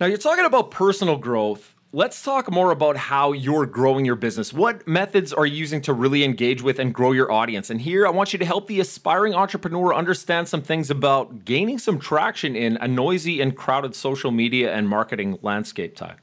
Now 0.00 0.06
you're 0.06 0.18
talking 0.18 0.44
about 0.44 0.72
personal 0.72 1.16
growth 1.16 1.75
Let's 1.92 2.20
talk 2.20 2.50
more 2.50 2.72
about 2.72 2.96
how 2.96 3.30
you're 3.30 3.64
growing 3.64 4.04
your 4.04 4.16
business. 4.16 4.52
What 4.52 4.88
methods 4.88 5.32
are 5.32 5.46
you 5.46 5.56
using 5.56 5.80
to 5.82 5.92
really 5.92 6.24
engage 6.24 6.60
with 6.60 6.80
and 6.80 6.92
grow 6.92 7.12
your 7.12 7.30
audience? 7.30 7.70
And 7.70 7.80
here 7.80 8.04
I 8.06 8.10
want 8.10 8.32
you 8.32 8.40
to 8.40 8.44
help 8.44 8.66
the 8.66 8.80
aspiring 8.80 9.34
entrepreneur 9.34 9.94
understand 9.94 10.48
some 10.48 10.62
things 10.62 10.90
about 10.90 11.44
gaining 11.44 11.78
some 11.78 12.00
traction 12.00 12.56
in 12.56 12.76
a 12.78 12.88
noisy 12.88 13.40
and 13.40 13.56
crowded 13.56 13.94
social 13.94 14.32
media 14.32 14.74
and 14.74 14.88
marketing 14.88 15.38
landscape 15.42 15.94
Ty. 15.94 16.16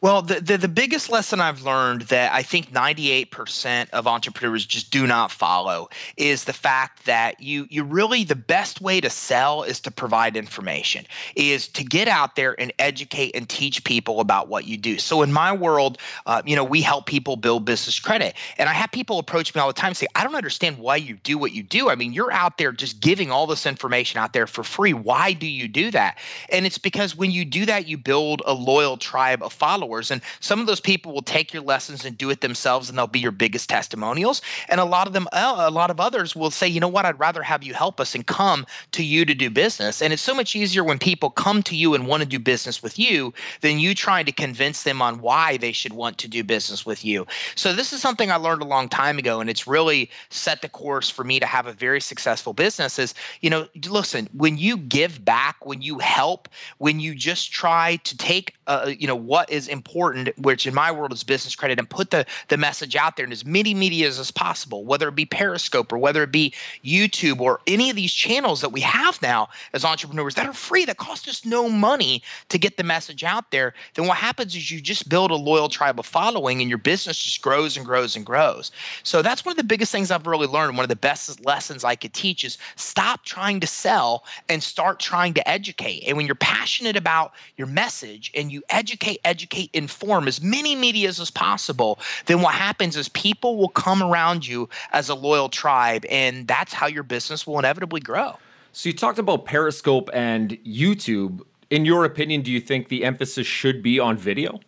Well, 0.00 0.22
the, 0.22 0.40
the, 0.40 0.56
the 0.56 0.68
biggest 0.68 1.10
lesson 1.10 1.40
I've 1.40 1.62
learned 1.62 2.02
that 2.02 2.32
I 2.32 2.40
think 2.44 2.70
98% 2.70 3.90
of 3.90 4.06
entrepreneurs 4.06 4.64
just 4.64 4.92
do 4.92 5.08
not 5.08 5.32
follow 5.32 5.88
is 6.16 6.44
the 6.44 6.52
fact 6.52 7.04
that 7.06 7.40
you 7.40 7.66
you 7.68 7.82
really 7.82 8.22
the 8.22 8.36
best 8.36 8.80
way 8.80 9.00
to 9.00 9.10
sell 9.10 9.64
is 9.64 9.80
to 9.80 9.90
provide 9.90 10.36
information, 10.36 11.04
is 11.34 11.66
to 11.68 11.82
get 11.82 12.06
out 12.06 12.36
there 12.36 12.54
and 12.60 12.72
educate 12.78 13.34
and 13.34 13.48
teach 13.48 13.82
people 13.82 14.20
about 14.20 14.46
what 14.46 14.66
you 14.66 14.76
do. 14.76 14.98
So 14.98 15.22
in 15.22 15.32
my 15.32 15.52
world, 15.52 15.98
uh, 16.26 16.42
you 16.46 16.54
know, 16.54 16.62
we 16.62 16.80
help 16.80 17.06
people 17.06 17.34
build 17.34 17.64
business 17.64 17.98
credit, 17.98 18.36
and 18.56 18.68
I 18.68 18.74
have 18.74 18.92
people 18.92 19.18
approach 19.18 19.52
me 19.52 19.60
all 19.60 19.66
the 19.66 19.72
time 19.72 19.88
and 19.88 19.96
say, 19.96 20.06
"I 20.14 20.22
don't 20.22 20.36
understand 20.36 20.78
why 20.78 20.94
you 20.94 21.14
do 21.24 21.38
what 21.38 21.50
you 21.50 21.64
do. 21.64 21.90
I 21.90 21.96
mean, 21.96 22.12
you're 22.12 22.32
out 22.32 22.56
there 22.56 22.70
just 22.70 23.00
giving 23.00 23.32
all 23.32 23.48
this 23.48 23.66
information 23.66 24.20
out 24.20 24.32
there 24.32 24.46
for 24.46 24.62
free. 24.62 24.92
Why 24.92 25.32
do 25.32 25.48
you 25.48 25.66
do 25.66 25.90
that?" 25.90 26.18
And 26.50 26.66
it's 26.66 26.78
because 26.78 27.16
when 27.16 27.32
you 27.32 27.44
do 27.44 27.66
that, 27.66 27.88
you 27.88 27.98
build 27.98 28.42
a 28.46 28.54
loyal 28.54 28.96
tribe 28.96 29.42
of 29.42 29.52
followers 29.52 29.87
followers. 29.88 30.10
And 30.10 30.20
some 30.40 30.60
of 30.60 30.66
those 30.66 30.80
people 30.80 31.12
will 31.12 31.22
take 31.22 31.52
your 31.52 31.62
lessons 31.62 32.04
and 32.04 32.16
do 32.16 32.30
it 32.30 32.40
themselves, 32.40 32.88
and 32.88 32.98
they'll 32.98 33.06
be 33.06 33.18
your 33.18 33.32
biggest 33.32 33.68
testimonials. 33.68 34.42
And 34.68 34.80
a 34.80 34.84
lot 34.84 35.06
of 35.06 35.12
them, 35.12 35.26
uh, 35.32 35.54
a 35.58 35.70
lot 35.70 35.90
of 35.90 36.00
others 36.00 36.36
will 36.36 36.50
say, 36.50 36.68
you 36.68 36.80
know 36.80 36.88
what, 36.88 37.06
I'd 37.06 37.18
rather 37.18 37.42
have 37.42 37.62
you 37.62 37.74
help 37.74 38.00
us 38.00 38.14
and 38.14 38.26
come 38.26 38.66
to 38.92 39.02
you 39.02 39.24
to 39.24 39.34
do 39.34 39.50
business. 39.50 40.02
And 40.02 40.12
it's 40.12 40.22
so 40.22 40.34
much 40.34 40.54
easier 40.54 40.84
when 40.84 40.98
people 40.98 41.30
come 41.30 41.62
to 41.64 41.74
you 41.76 41.94
and 41.94 42.06
want 42.06 42.22
to 42.22 42.28
do 42.28 42.38
business 42.38 42.82
with 42.82 42.98
you 42.98 43.32
than 43.62 43.78
you 43.78 43.94
trying 43.94 44.26
to 44.26 44.32
convince 44.32 44.82
them 44.82 45.00
on 45.00 45.20
why 45.20 45.56
they 45.56 45.72
should 45.72 45.92
want 45.92 46.18
to 46.18 46.28
do 46.28 46.44
business 46.44 46.84
with 46.84 47.04
you. 47.04 47.26
So 47.54 47.72
this 47.72 47.92
is 47.92 48.02
something 48.02 48.30
I 48.30 48.36
learned 48.36 48.62
a 48.62 48.66
long 48.66 48.88
time 48.88 49.18
ago, 49.18 49.40
and 49.40 49.48
it's 49.48 49.66
really 49.66 50.10
set 50.28 50.62
the 50.62 50.68
course 50.68 51.08
for 51.08 51.24
me 51.24 51.40
to 51.40 51.46
have 51.46 51.66
a 51.66 51.72
very 51.72 52.00
successful 52.00 52.52
business. 52.52 52.98
Is 52.98 53.14
you 53.40 53.50
know, 53.50 53.66
listen, 53.88 54.28
when 54.32 54.58
you 54.58 54.76
give 54.76 55.24
back, 55.24 55.64
when 55.64 55.80
you 55.82 55.98
help, 55.98 56.48
when 56.78 57.00
you 57.00 57.14
just 57.14 57.52
try 57.52 57.96
to 58.04 58.16
take, 58.16 58.54
uh, 58.66 58.92
you 58.98 59.06
know, 59.06 59.16
what 59.16 59.50
is 59.50 59.68
important, 59.78 60.36
which 60.38 60.66
in 60.66 60.74
my 60.74 60.90
world 60.90 61.12
is 61.12 61.22
business 61.24 61.54
credit, 61.54 61.78
and 61.78 61.88
put 61.88 62.10
the, 62.10 62.26
the 62.48 62.56
message 62.56 62.96
out 62.96 63.16
there 63.16 63.26
in 63.26 63.32
as 63.32 63.44
many 63.44 63.74
medias 63.74 64.18
as 64.18 64.30
possible, 64.30 64.84
whether 64.84 65.08
it 65.08 65.14
be 65.14 65.26
Periscope 65.26 65.92
or 65.92 65.98
whether 65.98 66.22
it 66.22 66.32
be 66.32 66.52
YouTube 66.84 67.40
or 67.40 67.60
any 67.66 67.90
of 67.90 67.96
these 67.96 68.12
channels 68.12 68.60
that 68.60 68.70
we 68.70 68.80
have 68.80 69.20
now 69.22 69.48
as 69.72 69.84
entrepreneurs 69.84 70.34
that 70.34 70.46
are 70.46 70.52
free, 70.52 70.84
that 70.84 70.96
cost 70.96 71.28
us 71.28 71.44
no 71.44 71.68
money 71.68 72.22
to 72.48 72.58
get 72.58 72.76
the 72.76 72.84
message 72.84 73.22
out 73.24 73.50
there, 73.50 73.74
then 73.94 74.06
what 74.06 74.16
happens 74.16 74.54
is 74.56 74.70
you 74.70 74.80
just 74.80 75.08
build 75.08 75.30
a 75.30 75.36
loyal 75.36 75.68
tribe 75.68 75.98
of 75.98 76.06
following 76.06 76.60
and 76.60 76.68
your 76.68 76.78
business 76.78 77.22
just 77.22 77.42
grows 77.42 77.76
and 77.76 77.86
grows 77.86 78.16
and 78.16 78.26
grows. 78.26 78.70
So 79.02 79.22
that's 79.22 79.44
one 79.44 79.52
of 79.52 79.56
the 79.56 79.64
biggest 79.64 79.92
things 79.92 80.10
I've 80.10 80.26
really 80.26 80.46
learned. 80.46 80.76
One 80.76 80.84
of 80.84 80.88
the 80.88 80.96
best 80.96 81.44
lessons 81.44 81.84
I 81.84 81.94
could 81.94 82.12
teach 82.12 82.44
is 82.44 82.58
stop 82.76 83.24
trying 83.24 83.60
to 83.60 83.66
sell 83.66 84.24
and 84.48 84.62
start 84.62 84.98
trying 85.00 85.34
to 85.34 85.48
educate. 85.48 86.04
And 86.06 86.16
when 86.16 86.26
you're 86.26 86.34
passionate 86.34 86.96
about 86.96 87.32
your 87.56 87.66
message 87.66 88.30
and 88.34 88.50
you 88.50 88.62
educate, 88.70 89.20
educate, 89.24 89.67
inform 89.72 90.28
as 90.28 90.40
many 90.40 90.74
medias 90.74 91.20
as 91.20 91.30
possible, 91.30 91.98
then 92.26 92.42
what 92.42 92.54
happens 92.54 92.96
is 92.96 93.08
people 93.10 93.56
will 93.56 93.68
come 93.68 94.02
around 94.02 94.46
you 94.46 94.68
as 94.92 95.08
a 95.08 95.14
loyal 95.14 95.48
tribe, 95.48 96.04
and 96.10 96.46
that's 96.46 96.72
how 96.72 96.86
your 96.86 97.02
business 97.02 97.46
will 97.46 97.58
inevitably 97.58 98.00
grow. 98.00 98.36
So 98.72 98.88
you 98.88 98.94
talked 98.94 99.18
about 99.18 99.44
Periscope 99.44 100.10
and 100.12 100.52
YouTube. 100.64 101.40
In 101.70 101.84
your 101.84 102.04
opinion, 102.04 102.42
do 102.42 102.52
you 102.52 102.60
think 102.60 102.88
the 102.88 103.04
emphasis 103.04 103.46
should 103.46 103.82
be 103.82 103.98
on 103.98 104.16
video? 104.16 104.60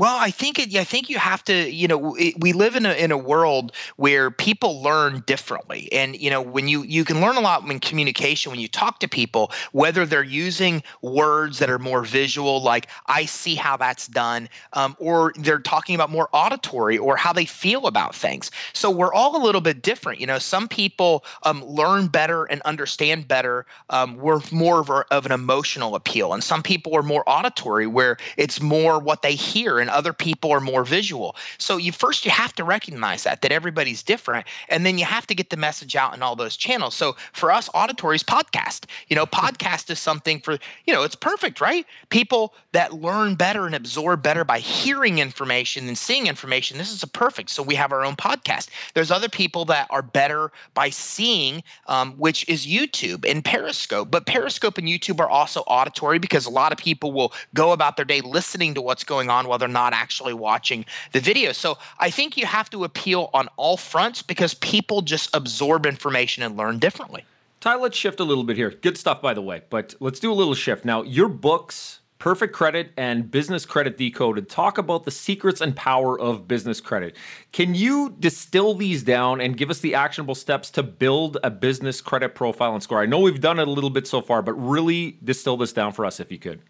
Well, 0.00 0.16
I 0.18 0.30
think 0.30 0.58
it, 0.58 0.74
I 0.74 0.84
think 0.84 1.10
you 1.10 1.18
have 1.18 1.44
to, 1.44 1.70
you 1.70 1.86
know, 1.86 2.16
we 2.38 2.54
live 2.54 2.74
in 2.74 2.86
a 2.86 2.94
in 2.94 3.12
a 3.12 3.18
world 3.18 3.72
where 3.96 4.30
people 4.30 4.82
learn 4.82 5.22
differently, 5.26 5.92
and 5.92 6.18
you 6.18 6.30
know, 6.30 6.40
when 6.40 6.68
you 6.68 6.84
you 6.84 7.04
can 7.04 7.20
learn 7.20 7.36
a 7.36 7.40
lot 7.40 7.70
in 7.70 7.78
communication 7.80 8.50
when 8.50 8.60
you 8.60 8.66
talk 8.68 9.00
to 9.00 9.08
people, 9.08 9.52
whether 9.72 10.06
they're 10.06 10.22
using 10.22 10.82
words 11.02 11.58
that 11.58 11.68
are 11.68 11.78
more 11.78 12.02
visual, 12.02 12.62
like 12.62 12.86
"I 13.08 13.26
see 13.26 13.54
how 13.54 13.76
that's 13.76 14.06
done," 14.06 14.48
um, 14.72 14.96
or 14.98 15.34
they're 15.36 15.58
talking 15.60 15.94
about 15.96 16.08
more 16.08 16.30
auditory 16.32 16.96
or 16.96 17.18
how 17.18 17.34
they 17.34 17.44
feel 17.44 17.86
about 17.86 18.14
things. 18.14 18.50
So 18.72 18.90
we're 18.90 19.12
all 19.12 19.36
a 19.36 19.44
little 19.44 19.60
bit 19.60 19.82
different. 19.82 20.18
You 20.18 20.26
know, 20.26 20.38
some 20.38 20.66
people 20.66 21.26
um, 21.42 21.62
learn 21.62 22.06
better 22.06 22.44
and 22.46 22.62
understand 22.62 23.28
better. 23.28 23.66
Um, 23.90 24.16
we're 24.16 24.40
more 24.50 24.80
of, 24.80 24.88
a, 24.88 25.04
of 25.10 25.26
an 25.26 25.32
emotional 25.32 25.94
appeal, 25.94 26.32
and 26.32 26.42
some 26.42 26.62
people 26.62 26.96
are 26.96 27.02
more 27.02 27.22
auditory, 27.28 27.86
where 27.86 28.16
it's 28.38 28.62
more 28.62 28.98
what 28.98 29.20
they 29.20 29.34
hear 29.34 29.78
and 29.78 29.89
other 29.90 30.12
people 30.12 30.50
are 30.52 30.60
more 30.60 30.84
visual. 30.84 31.36
So 31.58 31.76
you 31.76 31.92
first 31.92 32.24
you 32.24 32.30
have 32.30 32.54
to 32.54 32.64
recognize 32.64 33.24
that 33.24 33.42
that 33.42 33.52
everybody's 33.52 34.02
different 34.02 34.46
and 34.68 34.86
then 34.86 34.98
you 34.98 35.04
have 35.04 35.26
to 35.26 35.34
get 35.34 35.50
the 35.50 35.56
message 35.56 35.96
out 35.96 36.14
in 36.14 36.22
all 36.22 36.36
those 36.36 36.56
channels. 36.56 36.94
So 36.94 37.16
for 37.32 37.52
us 37.52 37.68
auditories 37.74 38.22
podcast. 38.22 38.84
You 39.08 39.16
know, 39.16 39.26
podcast 39.26 39.90
is 39.90 39.98
something 39.98 40.40
for, 40.40 40.58
you 40.86 40.94
know, 40.94 41.02
it's 41.02 41.14
perfect, 41.14 41.60
right? 41.60 41.86
People 42.10 42.54
that 42.72 42.94
learn 42.94 43.34
better 43.34 43.66
and 43.66 43.74
absorb 43.74 44.22
better 44.22 44.44
by 44.44 44.58
hearing 44.58 45.18
information 45.18 45.86
than 45.86 45.96
seeing 45.96 46.26
information. 46.26 46.78
This 46.78 46.92
is 46.92 47.02
a 47.02 47.06
perfect. 47.06 47.50
So 47.50 47.62
we 47.62 47.74
have 47.74 47.92
our 47.92 48.04
own 48.04 48.16
podcast. 48.16 48.68
There's 48.94 49.10
other 49.10 49.28
people 49.28 49.64
that 49.66 49.86
are 49.90 50.02
better 50.02 50.52
by 50.74 50.90
seeing, 50.90 51.62
um, 51.86 52.12
which 52.12 52.48
is 52.48 52.66
YouTube 52.66 53.28
and 53.28 53.44
Periscope. 53.44 54.10
But 54.10 54.26
Periscope 54.26 54.78
and 54.78 54.86
YouTube 54.86 55.20
are 55.20 55.28
also 55.28 55.60
auditory 55.62 56.18
because 56.18 56.46
a 56.46 56.50
lot 56.50 56.72
of 56.72 56.78
people 56.78 57.12
will 57.12 57.32
go 57.54 57.72
about 57.72 57.96
their 57.96 58.04
day 58.04 58.20
listening 58.20 58.74
to 58.74 58.82
what's 58.82 59.04
going 59.04 59.30
on 59.30 59.48
while 59.48 59.58
they're 59.58 59.68
not 59.72 59.92
actually 59.92 60.34
watching 60.34 60.84
the 61.12 61.20
video. 61.20 61.52
So 61.52 61.78
I 61.98 62.10
think 62.10 62.36
you 62.36 62.46
have 62.46 62.70
to 62.70 62.84
appeal 62.84 63.30
on 63.32 63.48
all 63.56 63.76
fronts 63.76 64.22
because 64.22 64.54
people 64.54 65.02
just 65.02 65.34
absorb 65.34 65.86
information 65.86 66.42
and 66.42 66.56
learn 66.56 66.78
differently. 66.78 67.24
Ty, 67.60 67.76
let's 67.76 67.96
shift 67.96 68.20
a 68.20 68.24
little 68.24 68.44
bit 68.44 68.56
here. 68.56 68.70
Good 68.70 68.96
stuff, 68.96 69.20
by 69.20 69.34
the 69.34 69.42
way, 69.42 69.62
but 69.68 69.94
let's 70.00 70.18
do 70.18 70.32
a 70.32 70.34
little 70.34 70.54
shift. 70.54 70.86
Now, 70.86 71.02
your 71.02 71.28
books, 71.28 72.00
Perfect 72.18 72.54
Credit 72.54 72.90
and 72.96 73.30
Business 73.30 73.66
Credit 73.66 73.98
Decoded, 73.98 74.48
talk 74.48 74.78
about 74.78 75.04
the 75.04 75.10
secrets 75.10 75.60
and 75.60 75.76
power 75.76 76.18
of 76.18 76.48
business 76.48 76.80
credit. 76.80 77.16
Can 77.52 77.74
you 77.74 78.16
distill 78.18 78.72
these 78.72 79.02
down 79.02 79.42
and 79.42 79.58
give 79.58 79.68
us 79.68 79.80
the 79.80 79.94
actionable 79.94 80.34
steps 80.34 80.70
to 80.70 80.82
build 80.82 81.36
a 81.42 81.50
business 81.50 82.00
credit 82.00 82.34
profile 82.34 82.72
and 82.72 82.82
score? 82.82 83.02
I 83.02 83.06
know 83.06 83.20
we've 83.20 83.40
done 83.40 83.58
it 83.58 83.68
a 83.68 83.70
little 83.70 83.90
bit 83.90 84.06
so 84.06 84.22
far, 84.22 84.40
but 84.40 84.54
really 84.54 85.18
distill 85.22 85.58
this 85.58 85.74
down 85.74 85.92
for 85.92 86.06
us 86.06 86.18
if 86.18 86.32
you 86.32 86.38
could. 86.38 86.62